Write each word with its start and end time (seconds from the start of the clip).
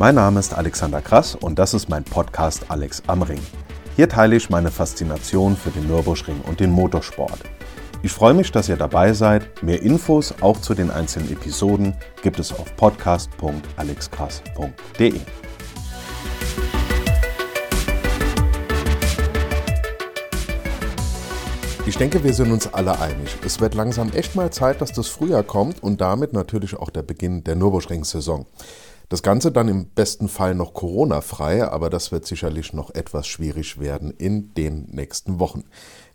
Mein 0.00 0.14
Name 0.14 0.40
ist 0.40 0.54
Alexander 0.54 1.02
Krass 1.02 1.34
und 1.34 1.58
das 1.58 1.74
ist 1.74 1.90
mein 1.90 2.04
Podcast 2.04 2.70
Alex 2.70 3.02
am 3.06 3.20
Ring. 3.20 3.42
Hier 3.96 4.08
teile 4.08 4.34
ich 4.34 4.48
meine 4.48 4.70
Faszination 4.70 5.58
für 5.58 5.68
den 5.68 5.88
Nürburgring 5.88 6.40
und 6.40 6.58
den 6.58 6.70
Motorsport. 6.70 7.40
Ich 8.02 8.10
freue 8.10 8.32
mich, 8.32 8.50
dass 8.50 8.70
ihr 8.70 8.78
dabei 8.78 9.12
seid. 9.12 9.62
Mehr 9.62 9.82
Infos 9.82 10.34
auch 10.40 10.58
zu 10.58 10.72
den 10.72 10.90
einzelnen 10.90 11.30
Episoden 11.30 11.94
gibt 12.22 12.38
es 12.38 12.50
auf 12.50 12.74
podcast.alexkrass.de. 12.76 15.20
Ich 21.84 21.98
denke, 21.98 22.24
wir 22.24 22.32
sind 22.32 22.52
uns 22.52 22.72
alle 22.72 22.98
einig. 23.00 23.36
Es 23.44 23.60
wird 23.60 23.74
langsam 23.74 24.10
echt 24.12 24.34
mal 24.34 24.50
Zeit, 24.50 24.80
dass 24.80 24.92
das 24.92 25.08
Frühjahr 25.08 25.42
kommt 25.42 25.82
und 25.82 26.00
damit 26.00 26.32
natürlich 26.32 26.74
auch 26.74 26.88
der 26.88 27.02
Beginn 27.02 27.44
der 27.44 27.56
Nürburgring-Saison. 27.56 28.46
Das 29.10 29.24
Ganze 29.24 29.50
dann 29.50 29.66
im 29.66 29.86
besten 29.86 30.28
Fall 30.28 30.54
noch 30.54 30.72
Corona-frei, 30.72 31.66
aber 31.66 31.90
das 31.90 32.12
wird 32.12 32.24
sicherlich 32.26 32.72
noch 32.72 32.94
etwas 32.94 33.26
schwierig 33.26 33.80
werden 33.80 34.12
in 34.12 34.54
den 34.54 34.86
nächsten 34.92 35.40
Wochen. 35.40 35.64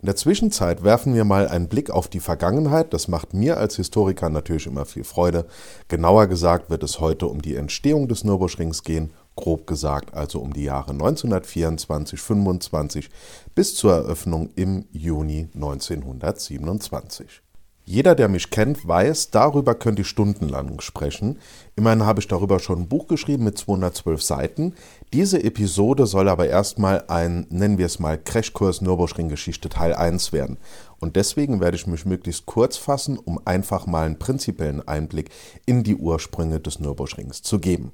In 0.00 0.06
der 0.06 0.16
Zwischenzeit 0.16 0.82
werfen 0.82 1.14
wir 1.14 1.24
mal 1.24 1.46
einen 1.46 1.68
Blick 1.68 1.90
auf 1.90 2.08
die 2.08 2.20
Vergangenheit. 2.20 2.94
Das 2.94 3.06
macht 3.06 3.34
mir 3.34 3.58
als 3.58 3.76
Historiker 3.76 4.30
natürlich 4.30 4.66
immer 4.66 4.86
viel 4.86 5.04
Freude. 5.04 5.44
Genauer 5.88 6.26
gesagt 6.26 6.70
wird 6.70 6.82
es 6.82 6.98
heute 6.98 7.26
um 7.26 7.42
die 7.42 7.56
Entstehung 7.56 8.08
des 8.08 8.24
Nürburgrings 8.24 8.82
gehen, 8.82 9.12
grob 9.36 9.66
gesagt 9.66 10.14
also 10.14 10.40
um 10.40 10.54
die 10.54 10.64
Jahre 10.64 10.92
1924, 10.92 12.18
25 12.18 13.10
bis 13.54 13.74
zur 13.74 13.92
Eröffnung 13.92 14.48
im 14.54 14.86
Juni 14.90 15.48
1927. 15.54 17.42
Jeder, 17.88 18.16
der 18.16 18.26
mich 18.26 18.50
kennt, 18.50 18.88
weiß, 18.88 19.30
darüber 19.30 19.76
könnte 19.76 20.02
ich 20.02 20.08
stundenlang 20.08 20.80
sprechen. 20.80 21.38
Immerhin 21.76 22.04
habe 22.04 22.18
ich 22.18 22.26
darüber 22.26 22.58
schon 22.58 22.80
ein 22.80 22.88
Buch 22.88 23.06
geschrieben 23.06 23.44
mit 23.44 23.56
212 23.56 24.24
Seiten. 24.24 24.74
Diese 25.12 25.44
Episode 25.44 26.06
soll 26.06 26.28
aber 26.28 26.48
erstmal 26.48 27.04
ein, 27.06 27.46
nennen 27.48 27.78
wir 27.78 27.86
es 27.86 28.00
mal, 28.00 28.18
Crashkurs 28.18 28.80
Nürburgring-Geschichte 28.80 29.68
Teil 29.68 29.94
1 29.94 30.32
werden. 30.32 30.58
Und 30.98 31.14
deswegen 31.14 31.60
werde 31.60 31.76
ich 31.76 31.86
mich 31.86 32.04
möglichst 32.04 32.44
kurz 32.44 32.76
fassen, 32.76 33.18
um 33.18 33.40
einfach 33.44 33.86
mal 33.86 34.04
einen 34.04 34.18
prinzipiellen 34.18 34.86
Einblick 34.88 35.30
in 35.64 35.84
die 35.84 35.94
Ursprünge 35.94 36.58
des 36.58 36.80
Nürburgrings 36.80 37.42
zu 37.42 37.60
geben. 37.60 37.92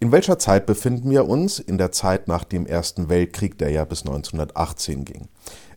In 0.00 0.12
welcher 0.12 0.38
Zeit 0.38 0.64
befinden 0.64 1.10
wir 1.10 1.28
uns? 1.28 1.58
In 1.58 1.76
der 1.76 1.92
Zeit 1.92 2.26
nach 2.26 2.44
dem 2.44 2.64
Ersten 2.64 3.10
Weltkrieg, 3.10 3.58
der 3.58 3.70
ja 3.70 3.84
bis 3.84 4.00
1918 4.00 5.04
ging. 5.04 5.28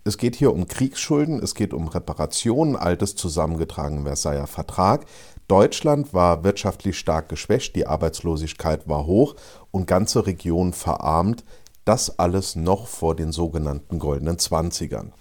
Es 0.08 0.18
geht 0.18 0.38
hier 0.38 0.54
um 0.54 0.70
Kriegsschulden, 0.70 1.44
es 1.44 1.54
geht 1.54 1.74
um 1.74 1.90
Reparationen, 1.90 2.78
altes 2.78 3.18
zusammengetragen 3.18 4.06
Versailler 4.06 4.48
Vertrag. 4.48 5.06
Deutschland 5.50 6.14
war 6.14 6.46
wirtschaftlich 6.46 6.98
stark 6.98 7.28
geschwächt, 7.28 7.76
die 7.76 7.88
Arbeitslosigkeit 7.88 8.88
war 8.88 9.06
hoch 9.06 9.36
und 9.70 9.86
ganze 9.86 10.26
Regionen 10.26 10.72
verarmt. 10.72 11.44
Das 11.84 12.20
alles 12.20 12.56
noch 12.56 12.88
vor 12.88 13.18
den 13.18 13.34
sogenannten 13.34 14.00
goldenen 14.00 14.40
Zwanzigern. 14.40 15.12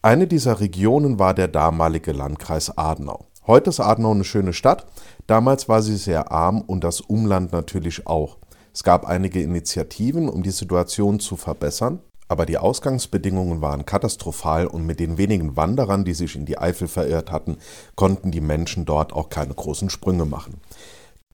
Eine 0.00 0.26
dieser 0.26 0.60
Regionen 0.60 1.18
war 1.18 1.34
der 1.34 1.48
damalige 1.48 2.12
Landkreis 2.12 2.76
Adenau. 2.78 3.26
Heute 3.46 3.68
ist 3.68 3.80
Adenau 3.80 4.12
eine 4.12 4.24
schöne 4.24 4.54
Stadt. 4.54 4.86
Damals 5.26 5.68
war 5.68 5.82
sie 5.82 5.96
sehr 5.96 6.32
arm 6.32 6.62
und 6.62 6.84
das 6.84 7.02
Umland 7.02 7.52
natürlich 7.52 8.06
auch. 8.06 8.38
Es 8.72 8.82
gab 8.82 9.04
einige 9.04 9.42
Initiativen, 9.42 10.30
um 10.30 10.42
die 10.42 10.50
Situation 10.52 11.20
zu 11.20 11.36
verbessern. 11.36 12.00
Aber 12.28 12.46
die 12.46 12.58
Ausgangsbedingungen 12.58 13.60
waren 13.60 13.86
katastrophal 13.86 14.66
und 14.66 14.84
mit 14.84 14.98
den 14.98 15.16
wenigen 15.16 15.56
Wanderern, 15.56 16.04
die 16.04 16.14
sich 16.14 16.34
in 16.34 16.44
die 16.44 16.58
Eifel 16.58 16.88
verirrt 16.88 17.30
hatten, 17.30 17.58
konnten 17.94 18.32
die 18.32 18.40
Menschen 18.40 18.84
dort 18.84 19.12
auch 19.12 19.28
keine 19.28 19.54
großen 19.54 19.90
Sprünge 19.90 20.24
machen. 20.24 20.60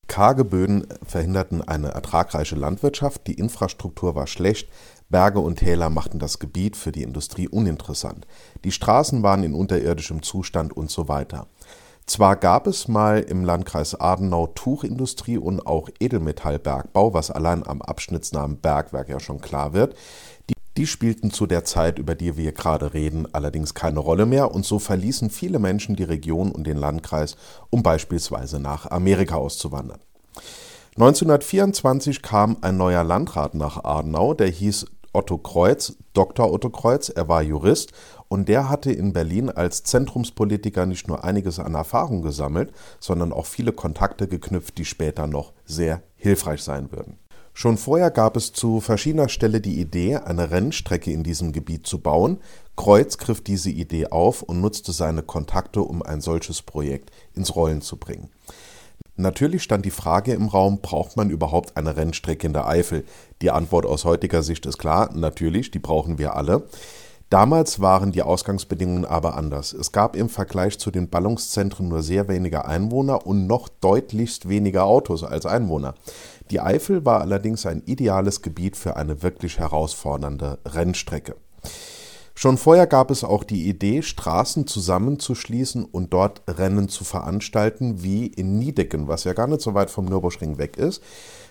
Karge 0.07 0.45
Böden 0.45 0.87
verhinderten 1.07 1.63
eine 1.63 1.89
ertragreiche 1.89 2.57
Landwirtschaft, 2.57 3.27
die 3.27 3.35
Infrastruktur 3.35 4.15
war 4.15 4.27
schlecht, 4.27 4.69
Berge 5.08 5.41
und 5.41 5.57
Täler 5.57 5.91
machten 5.91 6.19
das 6.19 6.39
Gebiet 6.39 6.77
für 6.77 6.92
die 6.92 7.03
Industrie 7.03 7.48
uninteressant, 7.48 8.27
die 8.64 8.73
Straßen 8.73 9.23
waren 9.23 9.42
in 9.42 9.55
unterirdischem 9.55 10.23
Zustand 10.23 10.77
und 10.77 10.91
so 10.91 11.09
weiter. 11.09 11.47
Zwar 12.07 12.36
gab 12.36 12.67
es 12.67 12.89
mal 12.89 13.20
im 13.20 13.45
Landkreis 13.45 13.98
Adenau 13.98 14.48
Tuchindustrie 14.48 15.39
und 15.39 15.67
auch 15.67 15.89
Edelmetallbergbau, 16.01 17.14
was 17.14 17.30
allein 17.30 17.67
am 17.67 17.80
Abschnittsnamen 17.80 18.59
Bergwerk 18.59 19.09
ja 19.09 19.20
schon 19.20 19.41
klar 19.41 19.73
wird, 19.73 19.95
die 20.77 20.87
spielten 20.87 21.31
zu 21.31 21.47
der 21.47 21.65
Zeit, 21.65 21.99
über 21.99 22.15
die 22.15 22.37
wir 22.37 22.53
gerade 22.53 22.95
reden, 22.95 23.27
allerdings 23.33 23.75
keine 23.75 24.01
Rolle 24.01 24.27
mehr 24.27 24.53
und 24.53 24.65
so 24.65 24.79
verließen 24.79 25.31
viele 25.31 25.59
Menschen 25.59 25.97
die 25.97 26.05
Region 26.05 26.51
und 26.51 26.67
den 26.67 26.79
Landkreis, 26.79 27.37
um 27.71 27.83
beispielsweise 27.83 28.59
nach 28.59 28.91
Amerika 28.91 29.37
auszuwandern. 29.37 30.01
1924 30.97 32.23
kam 32.23 32.59
ein 32.61 32.77
neuer 32.77 33.05
Landrat 33.05 33.55
nach 33.55 33.83
Adenau, 33.85 34.35
der 34.35 34.49
hieß 34.49 34.87
Otto 35.15 35.37
Kreuz, 35.39 35.95
Dr. 36.15 36.51
Otto 36.51 36.71
Kreuz, 36.71 37.11
er 37.11 37.29
war 37.29 37.43
Jurist 37.43 37.93
und 38.29 38.49
der 38.49 38.71
hatte 38.71 38.93
in 38.93 39.13
Berlin 39.13 39.51
als 39.51 39.83
Zentrumspolitiker 39.83 40.87
nicht 40.87 41.07
nur 41.07 41.23
einiges 41.23 41.59
an 41.59 41.75
Erfahrung 41.75 42.23
gesammelt, 42.23 42.73
sondern 42.99 43.33
auch 43.33 43.45
viele 43.45 43.73
Kontakte 43.73 44.27
geknüpft, 44.27 44.79
die 44.79 44.87
später 44.87 45.27
noch 45.27 45.53
sehr 45.67 46.03
hilfreich 46.17 46.63
sein 46.63 46.91
würden. 46.93 47.19
Schon 47.55 47.77
vorher 47.77 48.11
gab 48.11 48.36
es 48.36 48.52
zu 48.52 48.80
verschiedener 48.80 49.29
Stelle 49.29 49.61
die 49.61 49.79
Idee, 49.80 50.17
eine 50.17 50.51
Rennstrecke 50.51 51.13
in 51.13 51.23
diesem 51.23 51.52
Gebiet 51.52 51.86
zu 51.86 51.98
bauen. 51.98 52.39
Kreuz 52.77 53.18
griff 53.18 53.42
diese 53.42 53.70
Idee 53.70 54.07
auf 54.07 54.42
und 54.42 54.61
nutzte 54.61 54.92
seine 54.92 55.23
Kontakte, 55.23 55.83
um 55.83 56.02
ein 56.02 56.23
solches 56.23 56.62
Projekt 56.62 57.11
ins 57.35 57.55
Rollen 57.55 57.83
zu 57.83 57.98
bringen. 57.98 58.30
Natürlich 59.17 59.62
stand 59.62 59.85
die 59.85 59.91
Frage 59.91 60.33
im 60.33 60.48
Raum, 60.48 60.80
braucht 60.80 61.18
man 61.18 61.29
überhaupt 61.29 61.77
eine 61.77 61.96
Rennstrecke 61.96 62.46
in 62.46 62.55
der 62.55 62.67
Eifel? 62.67 63.05
Die 63.42 63.51
Antwort 63.51 63.85
aus 63.85 64.07
heutiger 64.07 64.42
Sicht 64.42 64.64
ist 64.64 64.79
klar, 64.79 65.11
natürlich, 65.14 65.70
die 65.70 65.79
brauchen 65.79 66.17
wir 66.17 66.35
alle. 66.35 66.67
Damals 67.33 67.80
waren 67.80 68.12
die 68.12 68.20
Ausgangsbedingungen 68.20 69.07
aber 69.07 69.36
anders. 69.36 69.73
Es 69.73 69.91
gab 69.91 70.17
im 70.17 70.29
Vergleich 70.29 70.79
zu 70.79 70.91
den 70.91 71.08
Ballungszentren 71.08 71.89
nur 71.89 72.02
sehr 72.02 72.29
wenige 72.29 72.67
Einwohner 72.67 73.27
und 73.27 73.46
noch 73.46 73.70
deutlichst 73.70 74.51
weniger 74.51 74.85
Autos 74.85 75.24
als 75.24 75.46
Einwohner. 75.46 75.95
Die 76.52 76.61
Eifel 76.61 77.07
war 77.07 77.23
allerdings 77.23 77.64
ein 77.64 77.83
ideales 77.86 78.42
Gebiet 78.42 78.77
für 78.77 78.96
eine 78.96 79.23
wirklich 79.23 79.58
herausfordernde 79.58 80.58
Rennstrecke. 80.67 81.36
Schon 82.35 82.58
vorher 82.58 82.86
gab 82.86 83.11
es 83.11 83.24
auch 83.24 83.42
die 83.42 83.70
Idee, 83.70 84.02
Straßen 84.02 84.67
zusammenzuschließen 84.67 85.83
und 85.86 86.12
dort 86.12 86.42
Rennen 86.46 86.91
zu 86.91 87.05
veranstalten, 87.05 88.02
wie 88.02 88.27
in 88.27 88.58
Niedecken, 88.58 89.08
was 89.08 89.24
ja 89.24 89.33
gar 89.33 89.46
nicht 89.46 89.62
so 89.62 89.73
weit 89.73 89.89
vom 89.89 90.05
Nürburgring 90.05 90.58
weg 90.58 90.77
ist. 90.77 91.02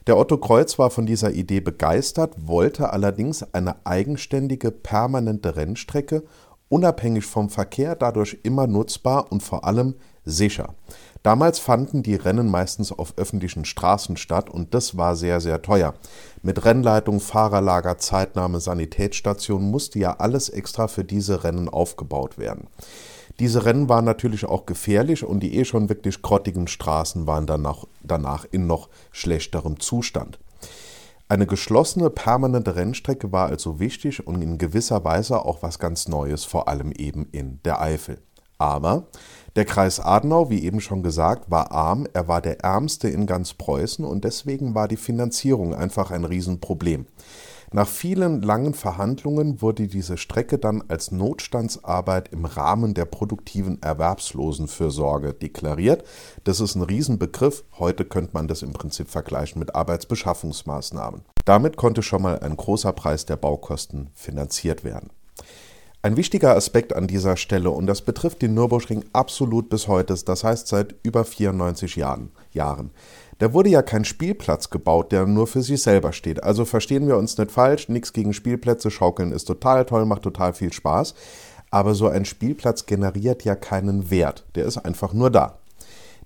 Der 0.06 0.18
Otto 0.18 0.38
Kreuz 0.38 0.78
war 0.78 0.92
von 0.92 1.08
dieser 1.08 1.32
Idee 1.32 1.62
begeistert, 1.62 2.36
wollte 2.38 2.94
allerdings 2.94 3.42
eine 3.54 3.84
eigenständige, 3.88 4.70
permanente 4.70 5.56
Rennstrecke, 5.56 6.22
unabhängig 6.70 7.26
vom 7.26 7.50
Verkehr, 7.50 7.96
dadurch 7.96 8.38
immer 8.44 8.68
nutzbar 8.68 9.32
und 9.32 9.42
vor 9.42 9.66
allem 9.66 9.96
sicher. 10.26 10.76
Damals 11.24 11.60
fanden 11.60 12.02
die 12.02 12.16
Rennen 12.16 12.50
meistens 12.50 12.92
auf 12.92 13.14
öffentlichen 13.18 13.64
Straßen 13.64 14.18
statt 14.18 14.50
und 14.50 14.74
das 14.74 14.98
war 14.98 15.16
sehr, 15.16 15.40
sehr 15.40 15.62
teuer. 15.62 15.94
Mit 16.42 16.66
Rennleitung, 16.66 17.20
Fahrerlager, 17.20 18.00
Zeitnahme, 18.00 18.60
Sanitätsstation 18.60 19.70
musste 19.70 20.00
ja 20.00 20.16
alles 20.18 20.50
extra 20.50 20.88
für 20.88 21.04
diese 21.04 21.44
Rennen 21.44 21.70
aufgebaut 21.70 22.40
werden. 22.40 22.68
Diese 23.40 23.66
Rennen 23.66 23.88
waren 23.88 24.06
natürlich 24.06 24.46
auch 24.46 24.66
gefährlich 24.66 25.24
und 25.24 25.42
die 25.42 25.58
eh 25.58 25.66
schon 25.66 25.90
wirklich 25.90 26.22
grottigen 26.22 26.68
Straßen 26.68 27.28
waren 27.28 27.46
danach, 27.46 27.86
danach 28.02 28.46
in 28.52 28.68
noch 28.68 28.90
schlechterem 29.12 29.80
Zustand. 29.80 30.40
Eine 31.30 31.48
geschlossene, 31.48 32.10
permanente 32.10 32.76
Rennstrecke 32.76 33.32
war 33.32 33.48
also 33.48 33.80
wichtig 33.80 34.28
und 34.28 34.42
in 34.42 34.58
gewisser 34.58 35.04
Weise 35.06 35.46
auch 35.46 35.64
was 35.64 35.80
ganz 35.80 36.08
Neues, 36.08 36.44
vor 36.44 36.68
allem 36.68 36.92
eben 36.92 37.30
in 37.32 37.62
der 37.64 37.80
Eifel. 37.80 38.20
Aber 38.58 39.08
der 39.56 39.66
Kreis 39.66 40.00
Adenau, 40.00 40.50
wie 40.50 40.64
eben 40.64 40.80
schon 40.80 41.04
gesagt, 41.04 41.52
war 41.52 41.72
arm, 41.72 42.08
er 42.14 42.28
war 42.28 42.42
der 42.42 42.62
ärmste 42.62 43.10
in 43.10 43.26
ganz 43.26 43.54
Preußen 43.54 44.06
und 44.06 44.24
deswegen 44.24 44.76
war 44.76 44.88
die 44.88 44.98
Finanzierung 44.98 45.76
einfach 45.76 46.12
ein 46.12 46.24
Riesenproblem. 46.24 47.06
Nach 47.74 47.88
vielen 47.88 48.42
langen 48.42 48.74
Verhandlungen 48.74 49.62
wurde 49.62 49.88
diese 49.88 50.18
Strecke 50.18 50.58
dann 50.58 50.84
als 50.90 51.12
Notstandsarbeit 51.12 52.28
im 52.34 52.44
Rahmen 52.44 52.94
der 52.94 53.06
produktiven 53.06 53.82
Erwerbslosenfürsorge 53.82 55.34
deklariert. 55.34 56.04
Das 56.44 56.60
ist 56.60 56.76
ein 56.76 56.82
Riesenbegriff. 56.82 57.64
Heute 57.80 58.04
könnte 58.04 58.32
man 58.34 58.50
das 58.50 58.62
im 58.62 58.74
Prinzip 58.74 59.10
vergleichen 59.10 59.60
mit 59.60 59.74
Arbeitsbeschaffungsmaßnahmen. 59.74 61.22
Damit 61.46 61.78
konnte 61.78 62.04
schon 62.04 62.24
mal 62.24 62.40
ein 62.40 62.58
großer 62.58 62.92
Preis 62.92 63.26
der 63.26 63.38
Baukosten 63.38 64.10
finanziert 64.16 64.84
werden. 64.84 65.10
Ein 66.04 66.18
wichtiger 66.18 66.56
Aspekt 66.56 66.96
an 66.96 67.06
dieser 67.06 67.38
Stelle, 67.38 67.70
und 67.70 67.86
das 67.86 68.02
betrifft 68.02 68.42
den 68.42 68.56
Nürburgring 68.56 69.06
absolut 69.14 69.70
bis 69.70 69.88
heute, 69.88 70.16
das 70.16 70.44
heißt 70.44 70.68
seit 70.68 70.96
über 71.04 71.24
94 71.24 71.96
Jahren, 71.96 72.32
Jahren. 72.52 72.90
Da 73.38 73.54
wurde 73.54 73.70
ja 73.70 73.84
kein 73.84 74.04
Spielplatz 74.04 74.72
gebaut, 74.72 75.12
der 75.12 75.28
nur 75.28 75.46
für 75.46 75.62
sich 75.62 75.82
selber 75.82 76.12
steht. 76.12 76.44
Also 76.44 76.66
verstehen 76.66 77.08
wir 77.08 77.18
uns 77.18 77.38
nicht 77.38 77.52
falsch, 77.52 77.88
nichts 77.88 78.14
gegen 78.14 78.34
Spielplätze, 78.34 78.90
Schaukeln 78.90 79.32
ist 79.32 79.46
total 79.46 79.86
toll, 79.86 80.06
macht 80.06 80.24
total 80.24 80.54
viel 80.54 80.74
Spaß. 80.74 81.14
Aber 81.70 81.94
so 81.94 82.08
ein 82.08 82.26
Spielplatz 82.26 82.88
generiert 82.88 83.44
ja 83.44 83.56
keinen 83.56 84.10
Wert, 84.10 84.46
der 84.56 84.66
ist 84.66 84.78
einfach 84.78 85.14
nur 85.14 85.30
da. 85.30 85.60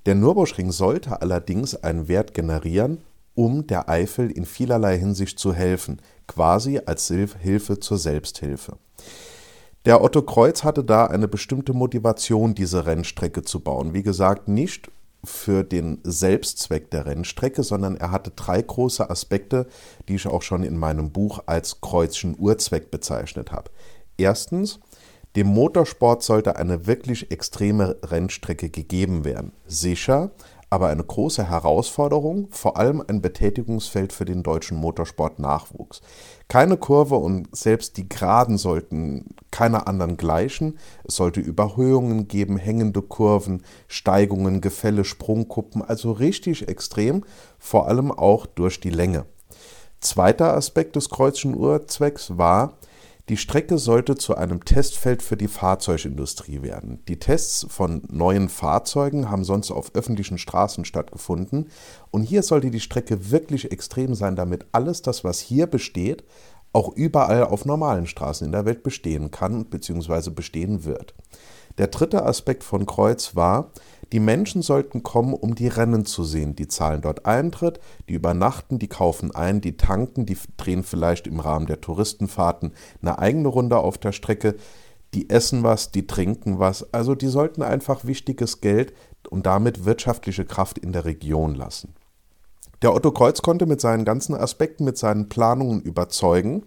Der 0.05 0.15
Nürburgring 0.15 0.71
sollte 0.71 1.21
allerdings 1.21 1.75
einen 1.75 2.07
Wert 2.07 2.33
generieren 2.33 2.99
um 3.35 3.67
der 3.67 3.89
Eifel 3.89 4.31
in 4.31 4.45
vielerlei 4.45 4.97
Hinsicht 4.97 5.37
zu 5.37 5.53
helfen, 5.53 6.01
quasi 6.25 6.79
als 6.83 7.07
Hilfe 7.07 7.79
zur 7.79 7.97
Selbsthilfe. 7.97 8.77
Der 9.85 10.01
Otto 10.01 10.23
Kreuz 10.23 10.63
hatte 10.63 10.83
da 10.83 11.05
eine 11.05 11.27
bestimmte 11.27 11.73
Motivation, 11.73 12.55
diese 12.55 12.87
Rennstrecke 12.87 13.43
zu 13.43 13.59
bauen. 13.59 13.93
Wie 13.93 14.01
gesagt, 14.01 14.47
nicht 14.47 14.91
für 15.23 15.63
den 15.63 15.99
Selbstzweck 16.03 16.89
der 16.89 17.05
Rennstrecke, 17.05 17.61
sondern 17.61 17.95
er 17.95 18.09
hatte 18.09 18.31
drei 18.31 18.63
große 18.63 19.07
Aspekte, 19.07 19.67
die 20.07 20.15
ich 20.15 20.25
auch 20.25 20.41
schon 20.41 20.63
in 20.63 20.75
meinem 20.75 21.11
Buch 21.11 21.43
als 21.45 21.81
Kreuzchen 21.81 22.35
Urzweck 22.35 22.89
bezeichnet 22.89 23.51
habe. 23.51 23.69
Erstens, 24.17 24.79
dem 25.35 25.47
Motorsport 25.47 26.23
sollte 26.23 26.55
eine 26.55 26.87
wirklich 26.87 27.29
extreme 27.29 27.97
Rennstrecke 28.01 28.69
gegeben 28.69 29.23
werden. 29.23 29.51
Sicher, 29.67 30.31
aber 30.75 30.87
eine 30.89 31.05
große 31.05 31.49
Herausforderung, 31.49 32.49
vor 32.51 32.75
allem 32.75 33.01
ein 33.07 33.21
Betätigungsfeld 33.21 34.11
für 34.11 34.25
den 34.25 34.43
deutschen 34.43 34.75
Motorsport-Nachwuchs. 34.77 36.01
Keine 36.49 36.75
Kurve 36.75 37.15
und 37.15 37.55
selbst 37.55 37.95
die 37.95 38.09
Geraden 38.09 38.57
sollten 38.57 39.35
keiner 39.51 39.87
anderen 39.87 40.17
gleichen. 40.17 40.77
Es 41.05 41.15
sollte 41.15 41.39
Überhöhungen 41.39 42.27
geben, 42.27 42.57
hängende 42.57 43.01
Kurven, 43.01 43.63
Steigungen, 43.87 44.59
Gefälle, 44.59 45.05
Sprungkuppen, 45.05 45.81
also 45.81 46.11
richtig 46.11 46.67
extrem, 46.67 47.23
vor 47.57 47.87
allem 47.87 48.11
auch 48.11 48.45
durch 48.45 48.81
die 48.81 48.89
Länge. 48.89 49.23
Zweiter 50.01 50.55
Aspekt 50.55 50.97
des 50.97 51.09
Kreuzchen 51.09 51.55
Uhrzwecks 51.55 52.37
war, 52.37 52.73
die 53.27 53.37
Strecke 53.37 53.79
sollte 53.79 54.15
zu 54.15 54.35
einem 54.35 54.65
Testfeld 54.65 55.23
für 55.23 55.35
die 55.35 55.47
Fahrzeugindustrie 55.47 56.61
werden. 56.61 57.03
Die 57.07 57.17
Tests 57.17 57.65
von 57.69 58.03
neuen 58.07 58.49
Fahrzeugen 58.49 59.31
haben 59.31 59.43
sonst 59.43 59.71
auf 59.71 59.95
öffentlichen 59.95 60.37
Straßen 60.37 60.85
stattgefunden 60.85 61.69
und 62.11 62.21
hier 62.21 62.43
sollte 62.43 62.69
die 62.69 62.79
Strecke 62.79 63.31
wirklich 63.31 63.71
extrem 63.71 64.13
sein, 64.13 64.35
damit 64.35 64.67
alles 64.73 65.01
das, 65.01 65.23
was 65.23 65.39
hier 65.39 65.65
besteht, 65.65 66.23
auch 66.71 66.95
überall 66.95 67.45
auf 67.45 67.65
normalen 67.65 68.05
Straßen 68.05 68.45
in 68.45 68.51
der 68.51 68.65
Welt 68.65 68.83
bestehen 68.83 69.31
kann 69.31 69.65
bzw. 69.65 70.29
bestehen 70.29 70.83
wird. 70.83 71.15
Der 71.77 71.87
dritte 71.87 72.25
Aspekt 72.25 72.63
von 72.63 72.85
Kreuz 72.85 73.35
war, 73.35 73.71
die 74.11 74.19
Menschen 74.19 74.61
sollten 74.61 75.03
kommen, 75.03 75.33
um 75.33 75.55
die 75.55 75.67
Rennen 75.67 76.05
zu 76.05 76.23
sehen. 76.23 76.55
Die 76.55 76.67
zahlen 76.67 77.01
dort 77.01 77.25
Eintritt, 77.25 77.79
die 78.09 78.13
übernachten, 78.13 78.79
die 78.79 78.87
kaufen 78.87 79.33
ein, 79.33 79.61
die 79.61 79.77
tanken, 79.77 80.25
die 80.25 80.37
drehen 80.57 80.83
vielleicht 80.83 81.27
im 81.27 81.39
Rahmen 81.39 81.65
der 81.65 81.81
Touristenfahrten 81.81 82.73
eine 83.01 83.19
eigene 83.19 83.47
Runde 83.47 83.77
auf 83.77 83.97
der 83.97 84.11
Strecke, 84.11 84.55
die 85.13 85.29
essen 85.29 85.63
was, 85.63 85.91
die 85.91 86.07
trinken 86.07 86.59
was. 86.59 86.93
Also 86.93 87.15
die 87.15 87.27
sollten 87.27 87.61
einfach 87.61 88.05
wichtiges 88.05 88.61
Geld 88.61 88.93
und 89.29 89.45
damit 89.45 89.85
wirtschaftliche 89.85 90.45
Kraft 90.45 90.77
in 90.77 90.91
der 90.91 91.05
Region 91.05 91.55
lassen. 91.55 91.95
Der 92.81 92.93
Otto 92.93 93.11
Kreuz 93.11 93.41
konnte 93.41 93.65
mit 93.65 93.79
seinen 93.79 94.05
ganzen 94.05 94.35
Aspekten, 94.35 94.83
mit 94.83 94.97
seinen 94.97 95.29
Planungen 95.29 95.81
überzeugen 95.81 96.63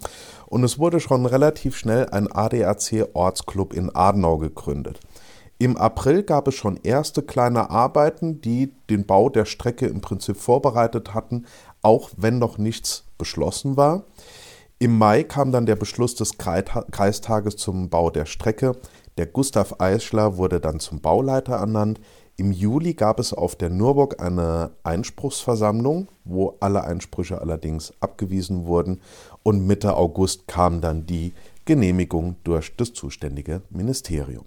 und 0.46 0.64
es 0.64 0.78
wurde 0.78 1.00
schon 1.00 1.26
relativ 1.26 1.76
schnell 1.76 2.08
ein 2.08 2.32
ADAC-Ortsclub 2.32 3.74
in 3.74 3.94
Adenau 3.94 4.38
gegründet. 4.38 5.00
Im 5.60 5.76
April 5.76 6.22
gab 6.22 6.46
es 6.46 6.54
schon 6.54 6.78
erste 6.84 7.20
kleine 7.20 7.68
Arbeiten, 7.70 8.40
die 8.40 8.72
den 8.90 9.06
Bau 9.06 9.28
der 9.28 9.44
Strecke 9.44 9.86
im 9.86 10.00
Prinzip 10.00 10.36
vorbereitet 10.36 11.14
hatten, 11.14 11.46
auch 11.82 12.10
wenn 12.16 12.38
noch 12.38 12.58
nichts 12.58 13.04
beschlossen 13.18 13.76
war. 13.76 14.04
Im 14.78 14.96
Mai 14.96 15.24
kam 15.24 15.50
dann 15.50 15.66
der 15.66 15.74
Beschluss 15.74 16.14
des 16.14 16.38
Kreistages 16.38 17.56
zum 17.56 17.90
Bau 17.90 18.10
der 18.10 18.26
Strecke. 18.26 18.76
Der 19.16 19.26
Gustav 19.26 19.80
Eichler 19.80 20.36
wurde 20.36 20.60
dann 20.60 20.78
zum 20.78 21.00
Bauleiter 21.00 21.54
ernannt. 21.56 22.00
Im 22.36 22.52
Juli 22.52 22.94
gab 22.94 23.18
es 23.18 23.32
auf 23.32 23.56
der 23.56 23.70
Nürburg 23.70 24.22
eine 24.22 24.70
Einspruchsversammlung, 24.84 26.06
wo 26.22 26.56
alle 26.60 26.84
Einsprüche 26.84 27.40
allerdings 27.40 27.92
abgewiesen 27.98 28.66
wurden. 28.66 29.00
Und 29.42 29.66
Mitte 29.66 29.96
August 29.96 30.46
kam 30.46 30.80
dann 30.80 31.04
die 31.04 31.32
Genehmigung 31.64 32.36
durch 32.44 32.76
das 32.76 32.92
zuständige 32.92 33.62
Ministerium. 33.70 34.44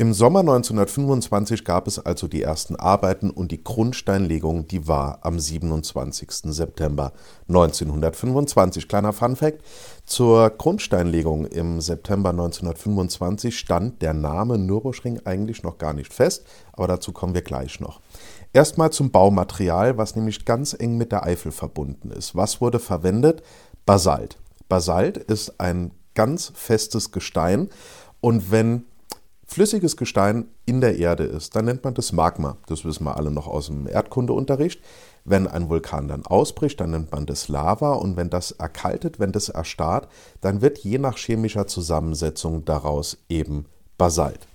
Im 0.00 0.14
Sommer 0.14 0.40
1925 0.40 1.62
gab 1.62 1.86
es 1.86 1.98
also 1.98 2.26
die 2.26 2.40
ersten 2.40 2.74
Arbeiten 2.74 3.28
und 3.28 3.52
die 3.52 3.62
Grundsteinlegung, 3.62 4.66
die 4.66 4.88
war 4.88 5.18
am 5.20 5.38
27. 5.38 6.30
September 6.44 7.12
1925. 7.48 8.88
Kleiner 8.88 9.12
Funfact: 9.12 9.62
Zur 10.06 10.48
Grundsteinlegung 10.48 11.44
im 11.44 11.82
September 11.82 12.30
1925 12.30 13.58
stand 13.58 14.00
der 14.00 14.14
Name 14.14 14.56
Nürburgring 14.56 15.20
eigentlich 15.26 15.62
noch 15.62 15.76
gar 15.76 15.92
nicht 15.92 16.14
fest, 16.14 16.46
aber 16.72 16.88
dazu 16.88 17.12
kommen 17.12 17.34
wir 17.34 17.42
gleich 17.42 17.78
noch. 17.78 18.00
Erstmal 18.54 18.92
zum 18.92 19.10
Baumaterial, 19.10 19.98
was 19.98 20.16
nämlich 20.16 20.46
ganz 20.46 20.72
eng 20.72 20.96
mit 20.96 21.12
der 21.12 21.24
Eifel 21.24 21.52
verbunden 21.52 22.10
ist. 22.10 22.34
Was 22.34 22.62
wurde 22.62 22.78
verwendet? 22.78 23.42
Basalt. 23.84 24.38
Basalt 24.66 25.18
ist 25.18 25.60
ein 25.60 25.90
ganz 26.14 26.52
festes 26.54 27.12
Gestein 27.12 27.68
und 28.22 28.50
wenn 28.50 28.86
flüssiges 29.50 29.96
Gestein 29.96 30.46
in 30.64 30.80
der 30.80 30.98
Erde 30.98 31.24
ist, 31.24 31.56
dann 31.56 31.64
nennt 31.64 31.82
man 31.82 31.94
das 31.94 32.12
Magma. 32.12 32.56
Das 32.68 32.84
wissen 32.84 33.04
wir 33.04 33.16
alle 33.16 33.32
noch 33.32 33.48
aus 33.48 33.66
dem 33.66 33.88
Erdkundeunterricht. 33.88 34.80
Wenn 35.24 35.48
ein 35.48 35.68
Vulkan 35.68 36.06
dann 36.06 36.24
ausbricht, 36.24 36.80
dann 36.80 36.92
nennt 36.92 37.10
man 37.10 37.26
das 37.26 37.48
Lava 37.48 37.94
und 37.94 38.16
wenn 38.16 38.30
das 38.30 38.52
erkaltet, 38.52 39.18
wenn 39.18 39.32
das 39.32 39.48
erstarrt, 39.48 40.08
dann 40.40 40.62
wird 40.62 40.78
je 40.78 40.98
nach 40.98 41.18
chemischer 41.18 41.66
Zusammensetzung 41.66 42.64
daraus 42.64 43.18
eben 43.28 43.66
Basalt. 43.98 44.46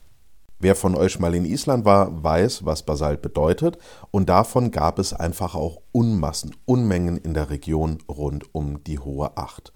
Wer 0.59 0.75
von 0.75 0.95
euch 0.95 1.19
mal 1.19 1.35
in 1.35 1.43
Island 1.43 1.83
war, 1.83 2.23
weiß, 2.23 2.65
was 2.65 2.83
Basalt 2.83 3.21
bedeutet 3.21 3.77
und 4.11 4.29
davon 4.29 4.71
gab 4.71 4.97
es 4.97 5.13
einfach 5.13 5.53
auch 5.53 5.81
Unmassen, 5.91 6.55
Unmengen 6.63 7.17
in 7.17 7.33
der 7.33 7.49
Region 7.49 7.99
rund 8.09 8.55
um 8.55 8.81
die 8.85 8.99
Hohe 8.99 9.35
Acht. 9.35 9.73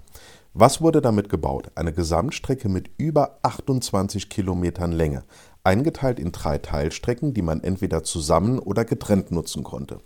Was 0.62 0.82
wurde 0.82 1.00
damit 1.00 1.30
gebaut? 1.30 1.72
Eine 1.76 1.94
Gesamtstrecke 1.94 2.68
mit 2.68 2.90
über 2.98 3.40
28 3.44 4.28
Kilometern 4.28 4.92
Länge, 4.92 5.24
eingeteilt 5.64 6.20
in 6.20 6.34
drei 6.34 6.58
Teilstrecken, 6.58 7.34
die 7.34 7.42
man 7.42 7.64
entweder 7.64 8.04
zusammen 8.04 8.60
oder 8.60 8.84
getrennt 8.84 9.32
nutzen 9.32 9.64
konnte. 9.64 10.00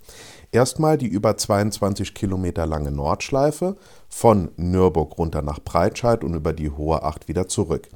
Erstmal 0.52 0.96
die 0.96 1.08
über 1.08 1.36
22 1.36 2.14
Kilometer 2.14 2.66
lange 2.66 2.92
Nordschleife 2.92 3.76
von 4.08 4.52
Nürburg 4.56 5.18
runter 5.18 5.42
nach 5.42 5.58
Breitscheid 5.58 6.22
und 6.22 6.34
über 6.34 6.52
die 6.52 6.70
Hohe 6.70 7.02
Acht 7.02 7.26
wieder 7.26 7.48
zurück. 7.48 7.88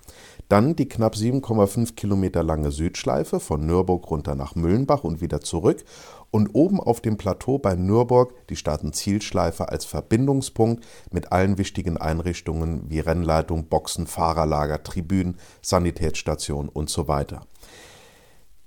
Dann 0.49 0.75
die 0.75 0.89
knapp 0.89 1.15
7,5 1.15 1.95
Kilometer 1.95 2.43
lange 2.43 2.73
Südschleife 2.73 3.39
von 3.39 3.67
Nürburg 3.67 4.11
runter 4.11 4.35
nach 4.35 4.57
Müllenbach 4.57 5.05
und 5.05 5.21
wieder 5.21 5.43
zurück 5.43 5.85
und 6.31 6.49
oben 6.55 6.81
auf 6.81 7.00
dem 7.00 7.17
Plateau 7.17 7.59
bei 7.59 7.75
Nürburg 7.75 8.35
die 8.49 8.57
Staatenzielschleife 8.57 9.69
als 9.69 9.85
Verbindungspunkt 9.85 10.85
mit 11.11 11.33
allen 11.33 11.59
wichtigen 11.59 11.97
Einrichtungen 11.97 12.83
wie 12.88 13.00
Rennleitung, 13.00 13.67
Boxen, 13.67 14.07
Fahrerlager, 14.07 14.83
Tribünen, 14.83 15.38
Sanitätsstation 15.62 16.69
und 16.69 16.91
so 16.91 17.09
weiter. 17.09 17.43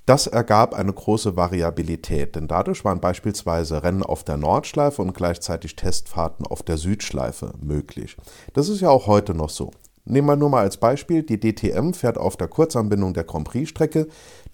Das 0.07 0.25
ergab 0.25 0.73
eine 0.73 0.91
große 0.91 1.37
Variabilität, 1.37 2.35
denn 2.35 2.47
dadurch 2.47 2.83
waren 2.83 2.99
beispielsweise 2.99 3.83
Rennen 3.83 4.03
auf 4.03 4.23
der 4.23 4.37
Nordschleife 4.37 5.01
und 5.01 5.13
gleichzeitig 5.13 5.75
Testfahrten 5.75 6.47
auf 6.47 6.63
der 6.63 6.77
Südschleife 6.77 7.53
möglich. 7.61 8.17
Das 8.53 8.67
ist 8.67 8.81
ja 8.81 8.89
auch 8.89 9.05
heute 9.05 9.35
noch 9.35 9.49
so. 9.49 9.71
Nehmen 10.03 10.27
wir 10.27 10.35
nur 10.35 10.49
mal 10.49 10.63
als 10.63 10.77
Beispiel, 10.77 11.21
die 11.21 11.39
DTM 11.39 11.93
fährt 11.93 12.17
auf 12.17 12.35
der 12.35 12.47
Kurzanbindung 12.47 13.13
der 13.13 13.23
Grand 13.23 13.47
Prix-Strecke. 13.47 14.07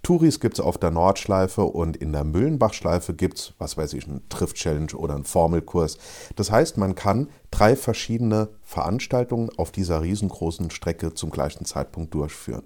Touris 0.03 0.39
gibt 0.39 0.59
es 0.59 0.63
auf 0.63 0.77
der 0.77 0.91
Nordschleife 0.91 1.63
und 1.63 1.97
in 1.97 2.13
der 2.13 2.23
Müllenbachschleife 2.23 3.13
gibt 3.13 3.39
es, 3.39 3.53
was 3.57 3.77
weiß 3.77 3.93
ich, 3.93 4.07
einen 4.07 4.27
Trift-Challenge 4.29 4.95
oder 4.95 5.15
einen 5.15 5.25
Formelkurs. 5.25 5.97
Das 6.35 6.51
heißt, 6.51 6.77
man 6.77 6.95
kann 6.95 7.29
drei 7.51 7.75
verschiedene 7.75 8.49
Veranstaltungen 8.63 9.49
auf 9.57 9.71
dieser 9.71 10.01
riesengroßen 10.01 10.71
Strecke 10.71 11.13
zum 11.13 11.29
gleichen 11.29 11.65
Zeitpunkt 11.65 12.13
durchführen. 12.13 12.63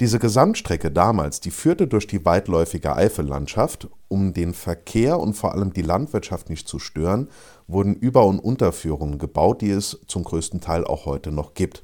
Diese 0.00 0.18
Gesamtstrecke 0.18 0.90
damals, 0.90 1.38
die 1.38 1.52
führte 1.52 1.86
durch 1.86 2.08
die 2.08 2.24
weitläufige 2.24 2.96
Eifellandschaft. 2.96 3.88
Um 4.08 4.32
den 4.32 4.52
Verkehr 4.52 5.20
und 5.20 5.34
vor 5.34 5.54
allem 5.54 5.72
die 5.72 5.82
Landwirtschaft 5.82 6.50
nicht 6.50 6.68
zu 6.68 6.80
stören, 6.80 7.28
wurden 7.68 7.94
Über- 7.94 8.26
und 8.26 8.40
Unterführungen 8.40 9.18
gebaut, 9.18 9.60
die 9.60 9.70
es 9.70 10.00
zum 10.08 10.24
größten 10.24 10.60
Teil 10.60 10.84
auch 10.84 11.06
heute 11.06 11.30
noch 11.30 11.54
gibt. 11.54 11.82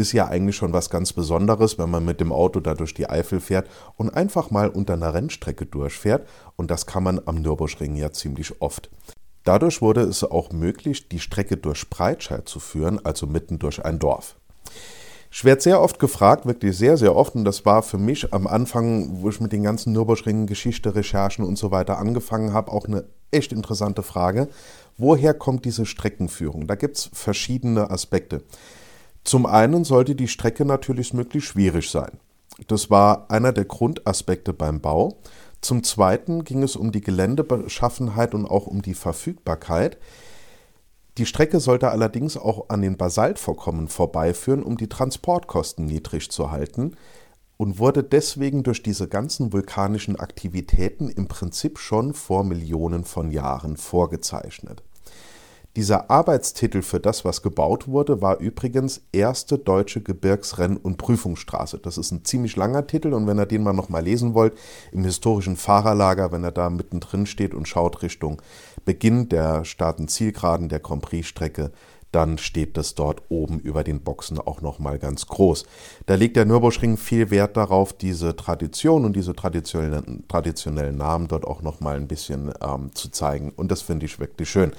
Ist 0.00 0.12
ja 0.12 0.28
eigentlich 0.28 0.56
schon 0.56 0.72
was 0.72 0.88
ganz 0.88 1.12
Besonderes, 1.12 1.76
wenn 1.76 1.90
man 1.90 2.02
mit 2.02 2.22
dem 2.22 2.32
Auto 2.32 2.60
da 2.60 2.72
durch 2.72 2.94
die 2.94 3.10
Eifel 3.10 3.38
fährt 3.38 3.68
und 3.98 4.08
einfach 4.08 4.50
mal 4.50 4.70
unter 4.70 4.94
einer 4.94 5.12
Rennstrecke 5.12 5.66
durchfährt. 5.66 6.26
Und 6.56 6.70
das 6.70 6.86
kann 6.86 7.02
man 7.02 7.20
am 7.26 7.42
Nürburgring 7.42 7.96
ja 7.96 8.10
ziemlich 8.10 8.62
oft. 8.62 8.88
Dadurch 9.44 9.82
wurde 9.82 10.00
es 10.00 10.24
auch 10.24 10.52
möglich, 10.52 11.10
die 11.10 11.18
Strecke 11.18 11.58
durch 11.58 11.90
Breitscheid 11.90 12.48
zu 12.48 12.60
führen, 12.60 13.04
also 13.04 13.26
mitten 13.26 13.58
durch 13.58 13.84
ein 13.84 13.98
Dorf. 13.98 14.36
Ich 15.30 15.44
werde 15.44 15.60
sehr 15.60 15.82
oft 15.82 15.98
gefragt, 15.98 16.46
wirklich 16.46 16.78
sehr, 16.78 16.96
sehr 16.96 17.14
oft, 17.14 17.34
und 17.34 17.44
das 17.44 17.66
war 17.66 17.82
für 17.82 17.98
mich 17.98 18.32
am 18.32 18.46
Anfang, 18.46 19.20
wo 19.20 19.28
ich 19.28 19.38
mit 19.38 19.52
den 19.52 19.64
ganzen 19.64 19.92
Nürburgringen, 19.92 20.46
Geschichte, 20.46 20.94
Recherchen 20.94 21.44
und 21.44 21.58
so 21.58 21.70
weiter 21.70 21.98
angefangen 21.98 22.54
habe, 22.54 22.72
auch 22.72 22.86
eine 22.86 23.04
echt 23.32 23.52
interessante 23.52 24.02
Frage. 24.02 24.48
Woher 24.96 25.34
kommt 25.34 25.66
diese 25.66 25.84
Streckenführung? 25.84 26.66
Da 26.66 26.74
gibt 26.74 26.96
es 26.96 27.10
verschiedene 27.12 27.90
Aspekte. 27.90 28.42
Zum 29.24 29.46
einen 29.46 29.84
sollte 29.84 30.14
die 30.14 30.28
Strecke 30.28 30.64
natürlich 30.64 31.12
möglichst 31.14 31.50
schwierig 31.50 31.90
sein. 31.90 32.18
Das 32.66 32.90
war 32.90 33.30
einer 33.30 33.52
der 33.52 33.64
Grundaspekte 33.64 34.52
beim 34.52 34.80
Bau. 34.80 35.18
Zum 35.60 35.82
Zweiten 35.82 36.44
ging 36.44 36.62
es 36.62 36.76
um 36.76 36.90
die 36.90 37.00
Geländebeschaffenheit 37.00 38.34
und 38.34 38.46
auch 38.46 38.66
um 38.66 38.82
die 38.82 38.94
Verfügbarkeit. 38.94 39.98
Die 41.18 41.26
Strecke 41.26 41.60
sollte 41.60 41.90
allerdings 41.90 42.36
auch 42.36 42.68
an 42.68 42.82
den 42.82 42.96
Basaltvorkommen 42.96 43.88
vorbeiführen, 43.88 44.62
um 44.62 44.76
die 44.76 44.88
Transportkosten 44.88 45.84
niedrig 45.84 46.30
zu 46.30 46.50
halten 46.50 46.96
und 47.56 47.78
wurde 47.78 48.02
deswegen 48.02 48.62
durch 48.62 48.82
diese 48.82 49.06
ganzen 49.06 49.52
vulkanischen 49.52 50.16
Aktivitäten 50.16 51.10
im 51.10 51.28
Prinzip 51.28 51.78
schon 51.78 52.14
vor 52.14 52.42
Millionen 52.42 53.04
von 53.04 53.30
Jahren 53.30 53.76
vorgezeichnet. 53.76 54.82
Dieser 55.76 56.10
Arbeitstitel 56.10 56.82
für 56.82 56.98
das, 56.98 57.24
was 57.24 57.42
gebaut 57.42 57.86
wurde, 57.86 58.20
war 58.20 58.38
übrigens 58.38 59.02
erste 59.12 59.56
deutsche 59.56 60.00
Gebirgsrenn- 60.00 60.76
und 60.76 60.96
Prüfungsstraße. 60.96 61.78
Das 61.78 61.96
ist 61.96 62.10
ein 62.10 62.24
ziemlich 62.24 62.56
langer 62.56 62.88
Titel 62.88 63.14
und 63.14 63.28
wenn 63.28 63.38
ihr 63.38 63.46
den 63.46 63.62
mal 63.62 63.72
nochmal 63.72 64.02
lesen 64.02 64.34
wollt, 64.34 64.54
im 64.90 65.04
historischen 65.04 65.56
Fahrerlager, 65.56 66.32
wenn 66.32 66.42
er 66.42 66.50
da 66.50 66.70
mittendrin 66.70 67.24
steht 67.24 67.54
und 67.54 67.68
schaut 67.68 68.02
Richtung 68.02 68.42
Beginn 68.84 69.28
der 69.28 69.64
Staaten-Zielgeraden 69.64 70.68
der 70.68 70.80
Grand 70.80 71.02
Prix-Strecke, 71.02 71.70
dann 72.12 72.38
steht 72.38 72.76
das 72.76 72.94
dort 72.94 73.22
oben 73.28 73.60
über 73.60 73.84
den 73.84 74.00
Boxen 74.00 74.38
auch 74.38 74.60
nochmal 74.60 74.98
ganz 74.98 75.26
groß. 75.26 75.64
Da 76.06 76.16
legt 76.16 76.36
der 76.36 76.44
Nürburgring 76.44 76.96
viel 76.96 77.30
Wert 77.30 77.56
darauf, 77.56 77.92
diese 77.92 78.34
Tradition 78.34 79.04
und 79.04 79.14
diese 79.14 79.34
traditionellen, 79.34 80.24
traditionellen 80.26 80.96
Namen 80.96 81.28
dort 81.28 81.44
auch 81.44 81.62
nochmal 81.62 81.96
ein 81.96 82.08
bisschen 82.08 82.52
ähm, 82.60 82.90
zu 82.94 83.10
zeigen. 83.10 83.52
Und 83.54 83.70
das 83.70 83.82
finde 83.82 84.06
ich 84.06 84.18
wirklich 84.18 84.50
schön. 84.50 84.72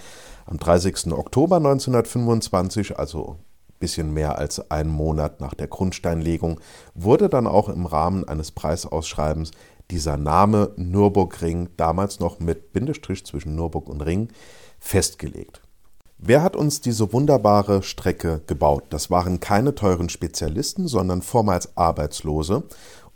Am 0.52 0.60
30. 0.60 1.14
Oktober 1.14 1.56
1925, 1.56 3.00
also 3.00 3.38
ein 3.70 3.80
bisschen 3.80 4.14
mehr 4.14 4.38
als 4.38 4.70
einen 4.70 4.90
Monat 4.90 5.40
nach 5.40 5.54
der 5.54 5.68
Grundsteinlegung, 5.68 6.60
wurde 6.94 7.30
dann 7.30 7.48
auch 7.48 7.70
im 7.70 7.86
Rahmen 7.86 8.28
eines 8.28 8.52
Preisausschreibens 8.52 9.52
dieser 9.92 10.18
Name 10.18 10.74
Nürburgring, 10.76 11.70
damals 11.78 12.20
noch 12.20 12.42
mit 12.42 12.74
Bindestrich 12.74 13.26
zwischen 13.26 13.56
Nürburg 13.56 13.88
und 13.88 14.02
Ring, 14.02 14.28
festgelegt. 14.78 15.62
Wer 16.18 16.44
hat 16.44 16.58
uns 16.58 16.82
diese 16.82 17.14
wunderbare 17.14 17.82
Strecke 17.82 18.42
gebaut? 18.46 18.84
Das 18.90 19.10
waren 19.10 19.40
keine 19.40 19.74
teuren 19.74 20.10
Spezialisten, 20.10 20.90
sondern 20.90 21.22
vormals 21.22 21.78
Arbeitslose, 21.78 22.64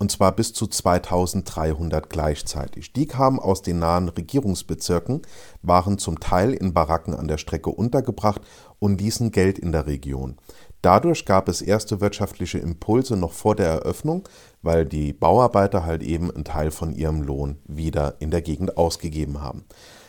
und 0.05 0.11
zwar 0.11 0.35
bis 0.35 0.53
zu 0.53 0.67
2300 0.67 2.11
gleichzeitig. 2.11 2.93
Die 2.93 3.07
kamen 3.07 3.39
aus 3.39 3.63
den 3.63 3.79
nahen 3.79 4.07
Regierungsbezirken, 4.07 5.23
waren 5.63 5.97
zum 5.97 6.19
Teil 6.19 6.53
in 6.53 6.75
Baracken 6.75 7.15
an 7.15 7.27
der 7.27 7.39
Strecke 7.39 7.71
untergebracht 7.71 8.43
und 8.77 9.01
ließen 9.01 9.31
Geld 9.31 9.57
in 9.57 9.71
der 9.71 9.87
Region. 9.87 10.37
Dadurch 10.83 11.25
gab 11.25 11.49
es 11.49 11.63
erste 11.63 12.01
wirtschaftliche 12.01 12.59
Impulse 12.59 13.17
noch 13.17 13.31
vor 13.31 13.55
der 13.55 13.69
Eröffnung, 13.69 14.29
weil 14.61 14.85
die 14.85 15.11
Bauarbeiter 15.11 15.87
halt 15.87 16.03
eben 16.03 16.29
einen 16.29 16.45
Teil 16.45 16.69
von 16.69 16.93
ihrem 16.93 17.23
Lohn 17.23 17.57
wieder 17.65 18.17
in 18.19 18.29
der 18.29 18.43
Gegend 18.43 18.77
ausgegeben 18.77 19.41
haben. 19.41 19.65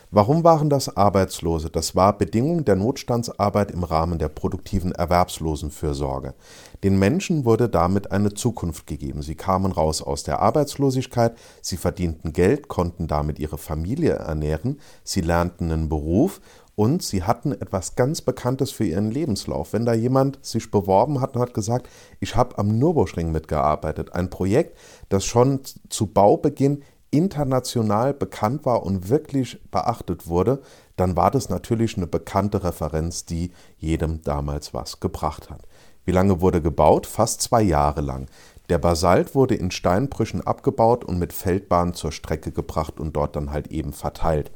Warum 0.09 0.45
waren 0.45 0.69
das 0.69 0.95
Arbeitslose? 0.95 1.69
Das 1.69 1.93
war 1.93 2.17
Bedingung 2.17 2.63
der 2.63 2.77
Notstandsarbeit 2.77 3.71
im 3.71 3.83
Rahmen 3.83 4.19
der 4.19 4.29
produktiven 4.29 4.93
Erwerbslosenfürsorge. 4.93 6.33
Den 6.81 6.97
Menschen 6.97 7.43
wurde 7.43 7.67
damit 7.67 8.13
eine 8.13 8.33
Zukunft 8.33 8.87
gegeben. 8.87 9.21
Sie 9.21 9.35
kamen 9.35 9.73
raus 9.73 10.01
aus 10.01 10.23
der 10.23 10.39
Arbeitslosigkeit, 10.39 11.35
sie 11.61 11.75
verdienten 11.75 12.31
Geld, 12.31 12.69
konnten 12.69 13.07
damit 13.07 13.37
ihre 13.37 13.57
Familie 13.57 14.13
ernähren, 14.13 14.79
sie 15.03 15.19
lernten 15.19 15.73
einen 15.73 15.89
Beruf 15.89 16.39
und 16.75 17.03
sie 17.03 17.23
hatten 17.23 17.51
etwas 17.51 17.95
ganz 17.95 18.21
Bekanntes 18.21 18.71
für 18.71 18.85
ihren 18.85 19.11
Lebenslauf. 19.11 19.73
Wenn 19.73 19.85
da 19.85 19.93
jemand 19.93 20.39
sich 20.41 20.71
beworben 20.71 21.19
hat 21.19 21.35
und 21.35 21.41
hat 21.41 21.53
gesagt, 21.53 21.89
ich 22.21 22.37
habe 22.37 22.57
am 22.59 22.79
Nürburgring 22.79 23.33
mitgearbeitet, 23.33 24.13
ein 24.13 24.29
Projekt, 24.29 24.77
das 25.09 25.25
schon 25.25 25.59
zu 25.89 26.07
Baubeginn 26.07 26.83
international 27.11 28.13
bekannt 28.13 28.65
war 28.65 28.83
und 28.83 29.09
wirklich 29.09 29.61
beachtet 29.71 30.27
wurde, 30.27 30.61
dann 30.95 31.15
war 31.15 31.31
das 31.31 31.49
natürlich 31.49 31.97
eine 31.97 32.07
bekannte 32.07 32.63
Referenz, 32.63 33.25
die 33.25 33.51
jedem 33.77 34.21
damals 34.21 34.73
was 34.73 34.99
gebracht 34.99 35.49
hat. 35.49 35.67
Wie 36.05 36.11
lange 36.11 36.41
wurde 36.41 36.61
gebaut? 36.61 37.05
Fast 37.05 37.41
zwei 37.41 37.61
Jahre 37.61 38.01
lang. 38.01 38.27
Der 38.69 38.77
Basalt 38.77 39.35
wurde 39.35 39.55
in 39.55 39.71
Steinbrüchen 39.71 40.45
abgebaut 40.45 41.05
und 41.05 41.19
mit 41.19 41.31
Feldbahnen 41.31 41.93
zur 41.93 42.11
Strecke 42.11 42.51
gebracht 42.51 42.99
und 42.99 43.15
dort 43.15 43.35
dann 43.35 43.51
halt 43.51 43.67
eben 43.67 43.93
verteilt. 43.93 44.51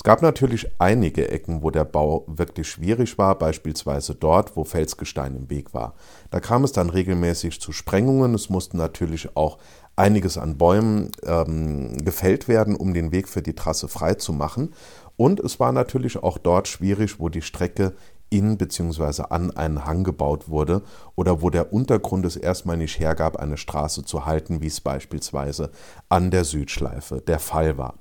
Es 0.00 0.04
gab 0.04 0.22
natürlich 0.22 0.66
einige 0.78 1.30
Ecken, 1.30 1.62
wo 1.62 1.70
der 1.70 1.84
Bau 1.84 2.24
wirklich 2.26 2.70
schwierig 2.70 3.18
war, 3.18 3.36
beispielsweise 3.36 4.14
dort, 4.14 4.56
wo 4.56 4.64
Felsgestein 4.64 5.36
im 5.36 5.50
Weg 5.50 5.74
war. 5.74 5.94
Da 6.30 6.40
kam 6.40 6.64
es 6.64 6.72
dann 6.72 6.88
regelmäßig 6.88 7.60
zu 7.60 7.72
Sprengungen. 7.72 8.32
Es 8.32 8.48
mussten 8.48 8.78
natürlich 8.78 9.36
auch 9.36 9.58
einiges 9.96 10.38
an 10.38 10.56
Bäumen 10.56 11.10
ähm, 11.24 11.96
gefällt 12.04 12.48
werden, 12.48 12.76
um 12.76 12.94
den 12.94 13.12
Weg 13.12 13.28
für 13.28 13.42
die 13.42 13.54
Trasse 13.54 13.88
frei 13.88 14.14
zu 14.14 14.32
machen. 14.32 14.72
Und 15.16 15.40
es 15.40 15.60
war 15.60 15.72
natürlich 15.72 16.22
auch 16.22 16.38
dort 16.38 16.68
schwierig, 16.68 17.20
wo 17.20 17.28
die 17.28 17.42
Strecke 17.42 17.94
in 18.30 18.56
bzw. 18.56 19.24
an 19.28 19.50
einen 19.50 19.84
Hang 19.84 20.04
gebaut 20.04 20.48
wurde 20.48 20.82
oder 21.16 21.42
wo 21.42 21.50
der 21.50 21.72
Untergrund 21.72 22.24
es 22.24 22.36
erstmal 22.36 22.76
nicht 22.76 22.98
hergab, 22.98 23.36
eine 23.36 23.56
Straße 23.56 24.04
zu 24.04 24.24
halten, 24.24 24.62
wie 24.62 24.68
es 24.68 24.80
beispielsweise 24.80 25.70
an 26.08 26.30
der 26.30 26.44
Südschleife 26.44 27.20
der 27.20 27.40
Fall 27.40 27.76
war. 27.76 27.94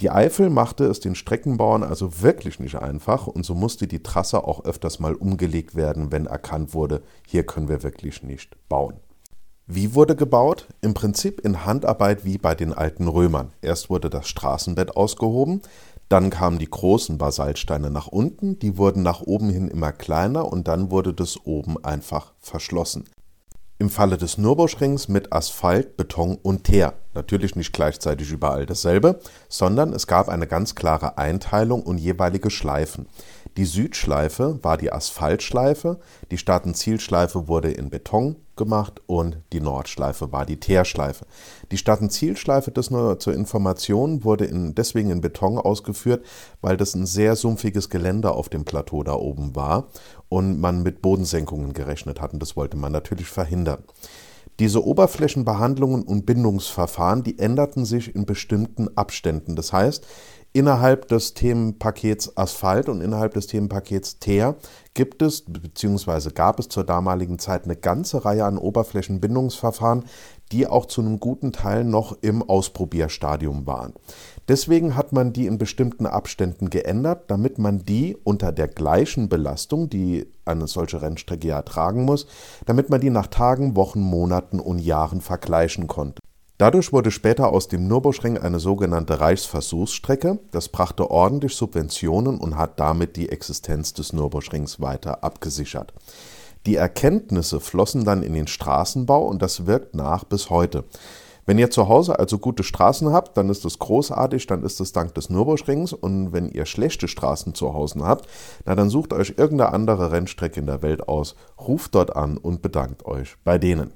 Die 0.00 0.10
Eifel 0.10 0.50
machte 0.50 0.84
es 0.84 1.00
den 1.00 1.14
Streckenbauern 1.14 1.84
also 1.84 2.20
wirklich 2.20 2.58
nicht 2.58 2.76
einfach 2.76 3.26
und 3.26 3.46
so 3.46 3.54
musste 3.54 3.86
die 3.86 4.02
Trasse 4.02 4.44
auch 4.44 4.64
öfters 4.64 4.98
mal 4.98 5.14
umgelegt 5.14 5.76
werden, 5.76 6.10
wenn 6.10 6.26
erkannt 6.26 6.74
wurde, 6.74 7.02
hier 7.26 7.46
können 7.46 7.68
wir 7.68 7.82
wirklich 7.82 8.22
nicht 8.22 8.56
bauen. 8.68 8.94
Wie 9.66 9.94
wurde 9.94 10.14
gebaut? 10.14 10.66
Im 10.82 10.92
Prinzip 10.92 11.40
in 11.40 11.64
Handarbeit 11.64 12.26
wie 12.26 12.36
bei 12.36 12.54
den 12.54 12.74
alten 12.74 13.08
Römern. 13.08 13.50
Erst 13.62 13.88
wurde 13.88 14.10
das 14.10 14.28
Straßenbett 14.28 14.94
ausgehoben, 14.94 15.62
dann 16.10 16.28
kamen 16.28 16.58
die 16.58 16.68
großen 16.68 17.16
Basaltsteine 17.16 17.90
nach 17.90 18.08
unten, 18.08 18.58
die 18.58 18.76
wurden 18.76 19.02
nach 19.02 19.22
oben 19.22 19.48
hin 19.48 19.68
immer 19.68 19.90
kleiner 19.92 20.52
und 20.52 20.68
dann 20.68 20.90
wurde 20.90 21.14
das 21.14 21.46
oben 21.46 21.82
einfach 21.82 22.34
verschlossen. 22.40 23.04
Im 23.78 23.88
Falle 23.88 24.18
des 24.18 24.36
Nürburgrings 24.36 25.08
mit 25.08 25.32
Asphalt, 25.32 25.96
Beton 25.96 26.38
und 26.42 26.64
Teer. 26.64 26.92
Natürlich 27.14 27.56
nicht 27.56 27.72
gleichzeitig 27.72 28.30
überall 28.30 28.66
dasselbe, 28.66 29.18
sondern 29.48 29.94
es 29.94 30.06
gab 30.06 30.28
eine 30.28 30.46
ganz 30.46 30.74
klare 30.74 31.16
Einteilung 31.16 31.82
und 31.82 31.96
jeweilige 31.96 32.50
Schleifen. 32.50 33.08
Die 33.56 33.64
Südschleife 33.64 34.58
war 34.62 34.76
die 34.76 34.92
Asphaltschleife, 34.92 36.00
die 36.30 36.38
Staatenzielschleife 36.38 37.48
wurde 37.48 37.70
in 37.70 37.88
Beton 37.88 38.36
gemacht 38.56 39.00
und 39.06 39.38
die 39.52 39.60
Nordschleife 39.60 40.32
war 40.32 40.46
die 40.46 40.58
Teerschleife. 40.58 41.26
Die 41.70 41.78
Staatenzielschleife, 41.78 42.70
das 42.70 42.90
nur 42.90 43.18
zur 43.18 43.34
Information, 43.34 44.24
wurde 44.24 44.44
in, 44.44 44.74
deswegen 44.74 45.10
in 45.10 45.20
Beton 45.20 45.58
ausgeführt, 45.58 46.24
weil 46.60 46.76
das 46.76 46.94
ein 46.94 47.06
sehr 47.06 47.36
sumpfiges 47.36 47.90
Gelände 47.90 48.32
auf 48.32 48.48
dem 48.48 48.64
Plateau 48.64 49.02
da 49.02 49.14
oben 49.14 49.54
war 49.56 49.88
und 50.28 50.60
man 50.60 50.82
mit 50.82 51.02
Bodensenkungen 51.02 51.72
gerechnet 51.72 52.20
hat 52.20 52.32
und 52.32 52.40
das 52.40 52.56
wollte 52.56 52.76
man 52.76 52.92
natürlich 52.92 53.28
verhindern. 53.28 53.84
Diese 54.60 54.84
Oberflächenbehandlungen 54.84 56.02
und 56.02 56.26
Bindungsverfahren, 56.26 57.24
die 57.24 57.38
änderten 57.40 57.84
sich 57.84 58.14
in 58.14 58.24
bestimmten 58.24 58.96
Abständen. 58.96 59.56
Das 59.56 59.72
heißt, 59.72 60.06
Innerhalb 60.56 61.08
des 61.08 61.34
Themenpakets 61.34 62.36
Asphalt 62.36 62.88
und 62.88 63.00
innerhalb 63.00 63.34
des 63.34 63.48
Themenpakets 63.48 64.20
Teer 64.20 64.54
gibt 64.94 65.20
es 65.20 65.42
bzw. 65.48 66.30
gab 66.32 66.60
es 66.60 66.68
zur 66.68 66.84
damaligen 66.84 67.40
Zeit 67.40 67.64
eine 67.64 67.74
ganze 67.74 68.24
Reihe 68.24 68.44
an 68.44 68.56
Oberflächenbindungsverfahren, 68.56 70.04
die 70.52 70.68
auch 70.68 70.86
zu 70.86 71.00
einem 71.00 71.18
guten 71.18 71.50
Teil 71.50 71.82
noch 71.82 72.16
im 72.20 72.40
Ausprobierstadium 72.48 73.66
waren. 73.66 73.94
Deswegen 74.46 74.94
hat 74.94 75.12
man 75.12 75.32
die 75.32 75.46
in 75.46 75.58
bestimmten 75.58 76.06
Abständen 76.06 76.70
geändert, 76.70 77.32
damit 77.32 77.58
man 77.58 77.80
die 77.80 78.16
unter 78.22 78.52
der 78.52 78.68
gleichen 78.68 79.28
Belastung, 79.28 79.90
die 79.90 80.28
eine 80.44 80.68
solche 80.68 81.02
Rennstrecke 81.02 81.48
ja 81.48 81.62
tragen 81.62 82.04
muss, 82.04 82.28
damit 82.64 82.90
man 82.90 83.00
die 83.00 83.10
nach 83.10 83.26
Tagen, 83.26 83.74
Wochen, 83.74 84.00
Monaten 84.00 84.60
und 84.60 84.78
Jahren 84.78 85.20
vergleichen 85.20 85.88
konnte. 85.88 86.20
Dadurch 86.56 86.92
wurde 86.92 87.10
später 87.10 87.48
aus 87.48 87.66
dem 87.66 87.88
Nürburgring 87.88 88.38
eine 88.38 88.60
sogenannte 88.60 89.18
Reichsversuchsstrecke. 89.18 90.38
Das 90.52 90.68
brachte 90.68 91.10
ordentlich 91.10 91.56
Subventionen 91.56 92.38
und 92.38 92.56
hat 92.56 92.78
damit 92.78 93.16
die 93.16 93.28
Existenz 93.28 93.92
des 93.92 94.12
Nürburgrings 94.12 94.80
weiter 94.80 95.24
abgesichert. 95.24 95.92
Die 96.66 96.76
Erkenntnisse 96.76 97.58
flossen 97.58 98.04
dann 98.04 98.22
in 98.22 98.34
den 98.34 98.46
Straßenbau 98.46 99.26
und 99.26 99.42
das 99.42 99.66
wirkt 99.66 99.96
nach 99.96 100.22
bis 100.22 100.48
heute. 100.48 100.84
Wenn 101.44 101.58
ihr 101.58 101.70
zu 101.70 101.88
Hause 101.88 102.18
also 102.18 102.38
gute 102.38 102.62
Straßen 102.62 103.12
habt, 103.12 103.36
dann 103.36 103.50
ist 103.50 103.64
das 103.64 103.78
großartig, 103.78 104.46
dann 104.46 104.62
ist 104.62 104.80
es 104.80 104.92
dank 104.92 105.14
des 105.14 105.28
Nürburgrings. 105.28 105.92
Und 105.92 106.32
wenn 106.32 106.48
ihr 106.48 106.66
schlechte 106.66 107.08
Straßen 107.08 107.54
zu 107.54 107.74
Hause 107.74 107.98
habt, 108.02 108.28
na 108.64 108.76
dann 108.76 108.90
sucht 108.90 109.12
euch 109.12 109.34
irgendeine 109.36 109.72
andere 109.72 110.12
Rennstrecke 110.12 110.60
in 110.60 110.66
der 110.66 110.82
Welt 110.82 111.06
aus, 111.08 111.34
ruft 111.60 111.96
dort 111.96 112.14
an 112.16 112.38
und 112.38 112.62
bedankt 112.62 113.04
euch 113.04 113.36
bei 113.44 113.58
denen. 113.58 113.92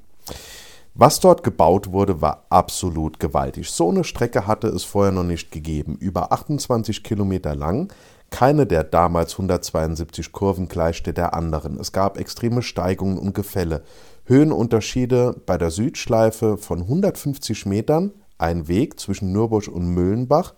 Was 0.95 1.21
dort 1.21 1.45
gebaut 1.45 1.93
wurde, 1.93 2.21
war 2.21 2.47
absolut 2.51 3.21
gewaltig. 3.21 3.71
So 3.71 3.91
eine 3.91 4.05
Strecke 4.05 4.47
hatte 4.47 4.69
es 4.69 4.85
vorher 4.85 5.13
noch 5.13 5.25
nicht 5.25 5.53
gegeben. 5.53 5.97
Über 6.01 6.33
28 6.33 7.05
Kilometer 7.05 7.55
lang. 7.55 7.93
Keine 8.31 8.67
der 8.67 8.85
damals 8.85 9.33
172 9.33 10.33
Kurven 10.33 10.69
gleichte 10.69 11.13
der 11.13 11.35
anderen. 11.35 11.79
Es 11.79 11.93
gab 11.93 12.19
extreme 12.19 12.63
Steigungen 12.63 13.19
und 13.19 13.35
Gefälle. 13.35 13.83
Höhenunterschiede 14.25 15.37
bei 15.47 15.57
der 15.57 15.71
Südschleife 15.71 16.59
von 16.59 16.83
150 16.83 17.65
Metern 17.65 18.13
ein 18.37 18.69
Weg 18.69 19.01
zwischen 19.01 19.33
Nürburg 19.33 19.69
und 19.69 19.89
Müllenbach 19.95 20.55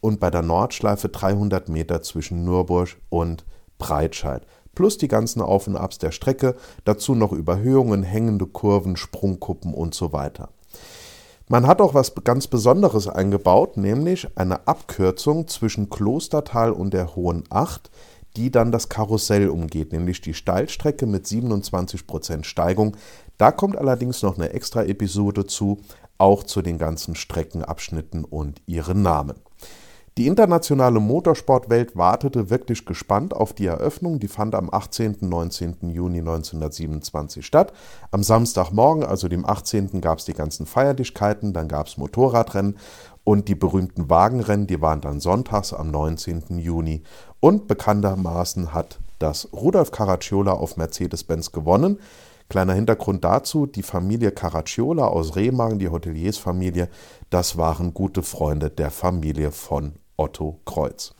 und 0.00 0.18
bei 0.20 0.30
der 0.30 0.42
Nordschleife 0.42 1.08
300 1.08 1.68
Meter 1.68 2.02
zwischen 2.02 2.44
Nürburg 2.44 2.96
und 3.08 3.44
Breitscheid. 3.78 4.46
Plus 4.74 4.98
die 4.98 5.08
ganzen 5.08 5.42
Auf- 5.42 5.66
und 5.66 5.76
Abs 5.76 5.98
der 5.98 6.12
Strecke, 6.12 6.56
dazu 6.84 7.14
noch 7.14 7.32
Überhöhungen, 7.32 8.02
hängende 8.02 8.46
Kurven, 8.46 8.96
Sprungkuppen 8.96 9.74
und 9.74 9.94
so 9.94 10.12
weiter. 10.12 10.50
Man 11.48 11.66
hat 11.66 11.80
auch 11.80 11.94
was 11.94 12.14
ganz 12.22 12.46
Besonderes 12.46 13.08
eingebaut, 13.08 13.76
nämlich 13.76 14.28
eine 14.36 14.68
Abkürzung 14.68 15.48
zwischen 15.48 15.90
Klostertal 15.90 16.70
und 16.70 16.94
der 16.94 17.16
Hohen 17.16 17.42
Acht, 17.50 17.90
die 18.36 18.52
dann 18.52 18.70
das 18.70 18.88
Karussell 18.88 19.48
umgeht, 19.48 19.92
nämlich 19.92 20.20
die 20.20 20.34
Steilstrecke 20.34 21.06
mit 21.06 21.26
27% 21.26 22.44
Steigung. 22.44 22.96
Da 23.36 23.50
kommt 23.50 23.76
allerdings 23.76 24.22
noch 24.22 24.36
eine 24.36 24.50
extra 24.50 24.84
Episode 24.84 25.44
zu, 25.46 25.80
auch 26.18 26.44
zu 26.44 26.62
den 26.62 26.78
ganzen 26.78 27.16
Streckenabschnitten 27.16 28.24
und 28.24 28.62
ihren 28.66 29.02
Namen. 29.02 29.34
Die 30.20 30.26
internationale 30.26 31.00
Motorsportwelt 31.00 31.96
wartete 31.96 32.50
wirklich 32.50 32.84
gespannt 32.84 33.32
auf 33.32 33.54
die 33.54 33.64
Eröffnung. 33.64 34.18
Die 34.18 34.28
fand 34.28 34.54
am 34.54 34.68
18. 34.70 35.14
und 35.22 35.30
19. 35.30 35.76
Juni 35.88 36.18
1927 36.18 37.46
statt. 37.46 37.72
Am 38.10 38.22
Samstagmorgen, 38.22 39.02
also 39.02 39.28
dem 39.28 39.46
18. 39.46 40.02
gab 40.02 40.18
es 40.18 40.26
die 40.26 40.34
ganzen 40.34 40.66
Feierlichkeiten, 40.66 41.54
dann 41.54 41.68
gab 41.68 41.86
es 41.86 41.96
Motorradrennen 41.96 42.76
und 43.24 43.48
die 43.48 43.54
berühmten 43.54 44.10
Wagenrennen, 44.10 44.66
die 44.66 44.82
waren 44.82 45.00
dann 45.00 45.20
sonntags 45.20 45.72
am 45.72 45.90
19. 45.90 46.58
Juni. 46.58 47.02
Und 47.40 47.66
bekanntermaßen 47.66 48.74
hat 48.74 49.00
das 49.20 49.48
Rudolf 49.54 49.90
Caracciola 49.90 50.52
auf 50.52 50.76
Mercedes-Benz 50.76 51.50
gewonnen. 51.50 51.98
Kleiner 52.50 52.74
Hintergrund 52.74 53.24
dazu, 53.24 53.64
die 53.64 53.82
Familie 53.82 54.32
Caracciola 54.32 55.06
aus 55.06 55.34
Remagen, 55.34 55.78
die 55.78 55.88
Hoteliersfamilie, 55.88 56.90
das 57.30 57.56
waren 57.56 57.94
gute 57.94 58.22
Freunde 58.22 58.68
der 58.68 58.90
Familie 58.90 59.50
von 59.50 59.94
Otto 60.20 60.60
Kreuz. 60.66 61.14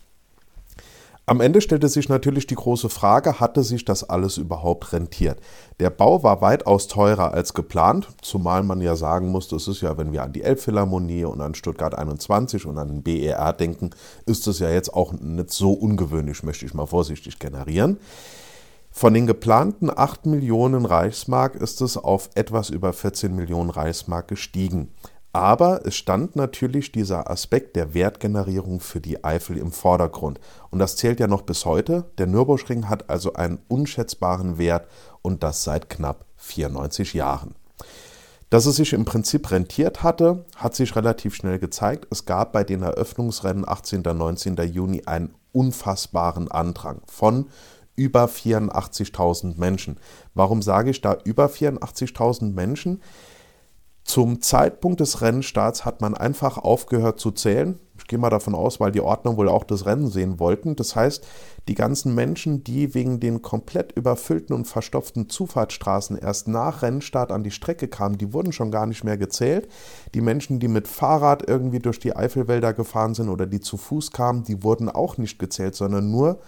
Am 1.25 1.41
Ende 1.41 1.61
stellte 1.61 1.89
sich 1.89 2.09
natürlich 2.09 2.47
die 2.47 2.57
große 2.57 2.91
Frage, 2.91 3.41
hatte 3.41 3.63
sich 3.63 3.85
das 3.85 4.09
alles 4.11 4.37
überhaupt 4.37 4.93
rentiert? 4.93 5.39
Der 5.79 5.89
Bau 5.89 6.23
war 6.23 6.43
weitaus 6.43 6.87
teurer 6.87 7.33
als 7.33 7.55
geplant, 7.55 8.09
zumal 8.21 8.63
man 8.63 8.81
ja 8.81 8.97
sagen 8.97 9.29
musste, 9.29 9.57
es 9.57 9.69
ist 9.69 9.81
ja, 9.81 9.97
wenn 9.97 10.13
wir 10.13 10.23
an 10.23 10.33
die 10.33 10.43
Elbphilharmonie 10.43 11.25
und 11.25 11.41
an 11.41 11.55
Stuttgart 11.55 11.95
21 11.95 12.67
und 12.67 12.79
an 12.79 12.89
den 12.89 13.03
BER 13.03 13.53
denken, 13.55 13.91
ist 14.27 14.47
es 14.49 14.59
ja 14.59 14.69
jetzt 14.71 14.93
auch 14.93 15.13
nicht 15.13 15.51
so 15.51 15.73
ungewöhnlich, 15.73 16.43
möchte 16.43 16.67
ich 16.67 16.75
mal 16.75 16.87
vorsichtig 16.87 17.39
generieren. 17.39 17.99
Von 18.91 19.15
den 19.15 19.29
geplanten 19.29 19.89
8 19.89 20.27
Millionen 20.27 20.85
Reichsmark 20.85 21.55
ist 21.55 21.81
es 21.81 21.97
auf 21.97 22.29
etwas 22.35 22.71
über 22.71 22.93
14 22.93 23.35
Millionen 23.35 23.71
Reichsmark 23.71 24.27
gestiegen. 24.27 24.91
Aber 25.33 25.87
es 25.87 25.95
stand 25.95 26.35
natürlich 26.35 26.91
dieser 26.91 27.31
Aspekt 27.31 27.77
der 27.77 27.95
Wertgenerierung 27.95 28.81
für 28.81 29.01
die 29.01 29.23
Eifel 29.23 29.59
im 29.59 29.71
Vordergrund. 29.71 30.41
Und 30.71 30.81
das 30.81 30.97
zählt 30.97 31.21
ja 31.21 31.29
noch 31.29 31.43
bis 31.43 31.65
heute. 31.65 32.11
Der 32.19 32.27
Nürburgring 32.27 32.89
hat 32.89 33.09
also 33.09 33.35
einen 33.35 33.61
unschätzbaren 33.69 34.59
Wert 34.59 34.89
und 35.23 35.43
das 35.43 35.63
seit 35.63 35.89
knapp 35.89 36.25
94 36.37 37.15
Jahren. 37.15 37.55
Dass 38.51 38.67
es 38.67 38.75
sich 38.75 38.93
im 38.93 39.05
Prinzip 39.05 39.53
rentiert 39.53 40.03
hatte, 40.03 40.45
hat 40.57 40.75
sich 40.75 40.97
relativ 40.97 41.37
schnell 41.37 41.61
gezeigt. 41.61 42.09
Es 42.11 42.25
gab 42.25 42.53
bei 42.53 42.65
den 42.65 42.83
Eröffnungsrennen 42.83 43.69
18. 43.69 44.05
und 44.05 44.19
19. 44.19 44.57
Juni 44.73 45.03
einen 45.07 45.35
unfassbaren 45.53 46.51
Andrang 46.51 47.03
von 47.07 47.47
über 47.95 48.25
84.000 48.25 49.59
Menschen. 49.59 50.01
Warum 50.35 50.63
sage 50.63 50.91
ich 50.91 51.01
da 51.01 51.19
über 51.23 51.47
84.000 51.47 52.53
Menschen? 52.53 53.01
Zum 54.05 54.41
Zeitpunkt 54.41 55.01
des 55.01 55.21
Rennstarts 55.21 55.85
hat 55.85 56.01
man 56.01 56.15
einfach 56.15 56.59
aufgehört 56.59 57.21
zu 57.21 57.31
zählen. 57.31 57.79
Ich 57.97 58.07
gehe 58.07 58.19
mal 58.19 58.31
davon 58.31 58.55
aus, 58.55 58.81
weil 58.81 58.91
die 58.91 59.03
Ordner 59.03 59.37
wohl 59.37 59.49
auch 59.49 59.63
das 59.63 59.87
Rennen 59.87 60.09
sehen 60.09 60.41
wollten. 60.41 60.75
Das 60.75 60.97
heißt, 60.97 61.25
die 61.69 61.75
ganzen 61.75 62.15
Menschen, 62.15 62.65
die 62.65 62.95
wegen 62.95 63.21
den 63.21 63.43
komplett 63.43 63.93
überfüllten 63.93 64.57
und 64.57 64.67
verstopften 64.67 65.29
Zufahrtsstraßen 65.29 66.17
erst 66.17 66.49
nach 66.49 66.83
Rennstart 66.83 67.31
an 67.31 67.45
die 67.45 67.51
Strecke 67.51 67.89
kamen, 67.89 68.19
die 68.19 68.33
wurden 68.33 68.53
schon 68.53 68.71
gar 68.71 68.87
nicht 68.87 69.05
mehr 69.05 69.19
gezählt. 69.19 69.69
Die 70.15 70.23
Menschen, 70.23 70.59
die 70.59 70.69
mit 70.69 70.89
Fahrrad 70.89 71.49
irgendwie 71.49 71.79
durch 71.79 72.01
die 72.01 72.17
Eifelwälder 72.17 72.73
gefahren 72.73 73.15
sind 73.15 73.29
oder 73.29 73.47
die 73.47 73.61
zu 73.61 73.77
Fuß 73.77 74.11
kamen, 74.11 74.45
die 74.45 74.63
wurden 74.65 74.89
auch 74.89 75.19
nicht 75.19 75.39
gezählt, 75.39 75.77
sondern 75.77 76.11
nur 76.11 76.41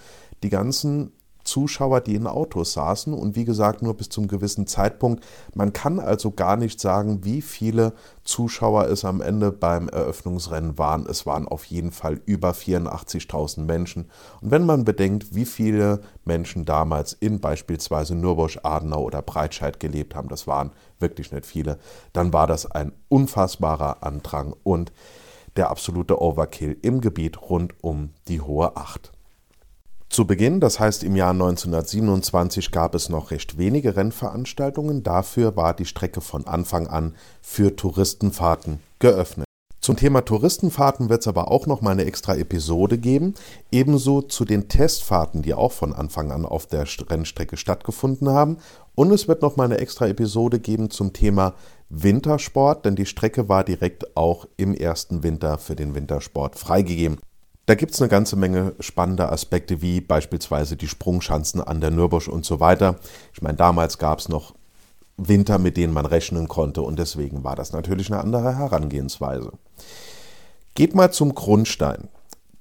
die 0.42 0.50
ganzen 0.50 1.12
Zuschauer, 1.44 2.00
die 2.00 2.14
in 2.14 2.26
Autos 2.26 2.72
saßen 2.72 3.12
und 3.14 3.36
wie 3.36 3.44
gesagt 3.44 3.82
nur 3.82 3.94
bis 3.94 4.08
zum 4.08 4.28
gewissen 4.28 4.66
Zeitpunkt. 4.66 5.24
Man 5.54 5.72
kann 5.72 6.00
also 6.00 6.30
gar 6.30 6.56
nicht 6.56 6.80
sagen, 6.80 7.24
wie 7.24 7.42
viele 7.42 7.92
Zuschauer 8.24 8.86
es 8.86 9.04
am 9.04 9.20
Ende 9.20 9.52
beim 9.52 9.88
Eröffnungsrennen 9.88 10.78
waren. 10.78 11.06
Es 11.06 11.26
waren 11.26 11.48
auf 11.48 11.64
jeden 11.64 11.90
Fall 11.90 12.20
über 12.26 12.52
84.000 12.52 13.62
Menschen. 13.62 14.10
Und 14.40 14.50
wenn 14.50 14.66
man 14.66 14.84
bedenkt, 14.84 15.34
wie 15.34 15.44
viele 15.44 16.00
Menschen 16.24 16.64
damals 16.64 17.12
in 17.12 17.40
beispielsweise 17.40 18.14
Nürburg, 18.14 18.58
Adenau 18.62 19.02
oder 19.02 19.22
Breitscheid 19.22 19.80
gelebt 19.80 20.14
haben, 20.14 20.28
das 20.28 20.46
waren 20.46 20.72
wirklich 20.98 21.32
nicht 21.32 21.46
viele, 21.46 21.78
dann 22.12 22.32
war 22.32 22.46
das 22.46 22.70
ein 22.70 22.92
unfassbarer 23.08 24.02
Andrang 24.02 24.54
und 24.62 24.92
der 25.56 25.70
absolute 25.70 26.20
Overkill 26.20 26.78
im 26.82 27.00
Gebiet 27.00 27.40
rund 27.42 27.74
um 27.82 28.10
die 28.28 28.40
Hohe 28.40 28.76
Acht. 28.76 29.12
Zu 30.12 30.26
Beginn, 30.26 30.60
das 30.60 30.78
heißt 30.78 31.04
im 31.04 31.16
Jahr 31.16 31.30
1927, 31.30 32.70
gab 32.70 32.94
es 32.94 33.08
noch 33.08 33.30
recht 33.30 33.56
wenige 33.56 33.96
Rennveranstaltungen. 33.96 35.02
Dafür 35.02 35.56
war 35.56 35.72
die 35.72 35.86
Strecke 35.86 36.20
von 36.20 36.46
Anfang 36.46 36.86
an 36.86 37.14
für 37.40 37.76
Touristenfahrten 37.76 38.80
geöffnet. 38.98 39.46
Zum 39.80 39.96
Thema 39.96 40.20
Touristenfahrten 40.20 41.08
wird 41.08 41.22
es 41.22 41.28
aber 41.28 41.50
auch 41.50 41.66
noch 41.66 41.80
mal 41.80 41.92
eine 41.92 42.04
extra 42.04 42.34
Episode 42.36 42.98
geben. 42.98 43.32
Ebenso 43.70 44.20
zu 44.20 44.44
den 44.44 44.68
Testfahrten, 44.68 45.40
die 45.40 45.54
auch 45.54 45.72
von 45.72 45.94
Anfang 45.94 46.30
an 46.30 46.44
auf 46.44 46.66
der 46.66 46.84
Rennstrecke 47.08 47.56
stattgefunden 47.56 48.28
haben. 48.28 48.58
Und 48.94 49.12
es 49.12 49.28
wird 49.28 49.40
noch 49.40 49.56
mal 49.56 49.64
eine 49.64 49.78
extra 49.78 50.08
Episode 50.08 50.60
geben 50.60 50.90
zum 50.90 51.14
Thema 51.14 51.54
Wintersport, 51.88 52.84
denn 52.84 52.96
die 52.96 53.06
Strecke 53.06 53.48
war 53.48 53.64
direkt 53.64 54.14
auch 54.14 54.46
im 54.58 54.74
ersten 54.74 55.22
Winter 55.22 55.56
für 55.56 55.74
den 55.74 55.94
Wintersport 55.94 56.58
freigegeben. 56.58 57.16
Da 57.66 57.74
gibt 57.76 57.94
es 57.94 58.00
eine 58.00 58.08
ganze 58.08 58.36
Menge 58.36 58.74
spannender 58.80 59.30
Aspekte, 59.30 59.82
wie 59.82 60.00
beispielsweise 60.00 60.76
die 60.76 60.88
Sprungschanzen 60.88 61.60
an 61.60 61.80
der 61.80 61.90
Nürburg 61.90 62.26
und 62.26 62.44
so 62.44 62.58
weiter. 62.58 62.96
Ich 63.32 63.40
meine, 63.40 63.56
damals 63.56 63.98
gab 63.98 64.18
es 64.18 64.28
noch 64.28 64.54
Winter, 65.16 65.58
mit 65.58 65.76
denen 65.76 65.92
man 65.92 66.06
rechnen 66.06 66.48
konnte 66.48 66.82
und 66.82 66.98
deswegen 66.98 67.44
war 67.44 67.54
das 67.54 67.72
natürlich 67.72 68.10
eine 68.10 68.20
andere 68.20 68.56
Herangehensweise. 68.56 69.52
Geht 70.74 70.94
mal 70.94 71.12
zum 71.12 71.34
Grundstein. 71.34 72.08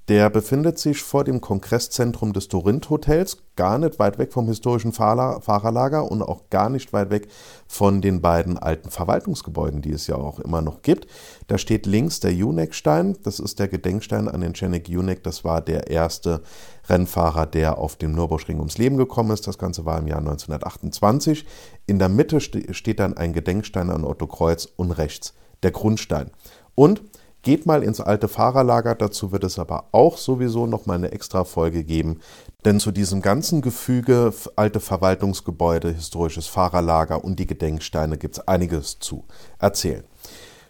Der 0.08 0.30
befindet 0.30 0.80
sich 0.80 1.04
vor 1.04 1.24
dem 1.24 1.42
Kongresszentrum 1.42 2.34
des 2.34 2.48
Dorint 2.48 2.90
Hotels, 2.90 3.38
gar 3.56 3.78
nicht 3.78 4.00
weit 4.00 4.18
weg 4.18 4.34
vom 4.34 4.48
historischen 4.48 4.94
Fahrerlager 4.94 6.12
und 6.12 6.24
auch 6.24 6.50
gar 6.50 6.70
nicht 6.70 6.92
weit 6.92 7.12
weg 7.12 7.28
von 7.68 8.02
den 8.02 8.20
beiden 8.20 8.58
alten 8.58 8.90
Verwaltungsgebäuden, 8.90 9.82
die 9.82 9.92
es 9.92 10.08
ja 10.08 10.16
auch 10.16 10.40
immer 10.40 10.62
noch 10.62 10.82
gibt. 10.82 11.06
Da 11.48 11.58
steht 11.60 11.86
links 11.86 12.20
der 12.20 12.34
Junek-Stein, 12.34 13.16
das 13.24 13.40
ist 13.40 13.60
der 13.60 13.68
Gedenkstein 13.68 14.28
an 14.28 14.42
den 14.42 14.54
Janek 14.56 14.90
Junek, 14.90 15.24
das 15.24 15.44
war 15.44 15.62
der 15.62 15.88
erste 15.92 16.42
Rennfahrer, 16.90 17.46
der 17.46 17.78
auf 17.78 17.96
dem 17.96 18.14
Nürburgring 18.14 18.58
ums 18.58 18.80
Leben 18.80 18.98
gekommen 18.98 19.32
ist. 19.32 19.48
Das 19.48 19.60
Ganze 19.60 19.86
war 19.86 20.00
im 20.00 20.08
Jahr 20.08 20.20
1928. 20.20 21.46
In 21.86 22.00
der 22.00 22.10
Mitte 22.10 22.42
steht 22.42 23.00
dann 23.00 23.16
ein 23.16 23.34
Gedenkstein 23.34 23.92
an 23.92 24.04
Otto 24.04 24.26
Kreuz 24.26 24.68
und 24.76 24.92
rechts 24.92 25.36
der 25.62 25.72
Grundstein. 25.72 26.32
Und 26.74 27.04
Geht 27.44 27.66
mal 27.66 27.84
ins 27.84 28.00
alte 28.00 28.28
Fahrerlager, 28.28 28.94
dazu 28.94 29.32
wird 29.32 29.44
es 29.44 29.58
aber 29.58 29.86
auch 29.92 30.18
sowieso 30.18 30.68
noch 30.68 30.86
mal 30.86 30.94
eine 30.96 31.12
extra 31.12 31.44
Folge 31.44 31.84
geben, 31.84 32.20
denn 32.66 32.80
zu 32.80 32.92
diesem 32.92 33.24
ganzen 33.24 33.62
Gefüge 33.62 34.32
alte 34.56 34.80
Verwaltungsgebäude, 34.80 35.92
historisches 35.92 36.46
Fahrerlager 36.46 37.24
und 37.24 37.40
die 37.40 37.48
Gedenksteine 37.48 38.20
gibt 38.20 38.38
es 38.38 38.48
einiges 38.48 39.00
zu 39.00 39.24
erzählen. 39.58 40.04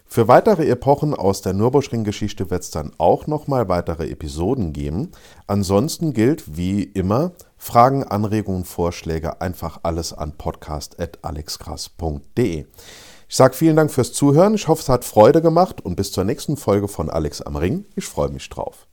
Für 0.06 0.28
weitere 0.28 0.66
Epochen 0.68 1.14
aus 1.14 1.40
der 1.40 1.54
Nürburgring-Geschichte 1.54 2.50
wird 2.50 2.62
es 2.62 2.70
dann 2.70 2.92
auch 2.98 3.26
noch 3.26 3.46
mal 3.46 3.70
weitere 3.70 4.10
Episoden 4.10 4.74
geben. 4.74 5.12
Ansonsten 5.46 6.12
gilt 6.12 6.54
wie 6.56 6.82
immer 6.82 7.32
Fragen, 7.56 8.04
Anregungen, 8.04 8.66
Vorschläge 8.66 9.40
einfach 9.40 9.80
alles 9.84 10.12
an 10.12 10.36
podcast@alexkrass.de. 10.36 12.66
Ich 13.32 13.38
sage 13.38 13.56
vielen 13.56 13.76
Dank 13.76 13.90
fürs 13.90 14.12
Zuhören. 14.12 14.52
Ich 14.52 14.68
hoffe, 14.68 14.82
es 14.82 14.90
hat 14.90 15.06
Freude 15.06 15.40
gemacht 15.40 15.80
und 15.80 15.96
bis 15.96 16.12
zur 16.12 16.22
nächsten 16.22 16.58
Folge 16.58 16.86
von 16.86 17.08
Alex 17.08 17.40
am 17.40 17.56
Ring. 17.56 17.86
Ich 17.96 18.04
freue 18.04 18.28
mich 18.28 18.46
drauf. 18.50 18.76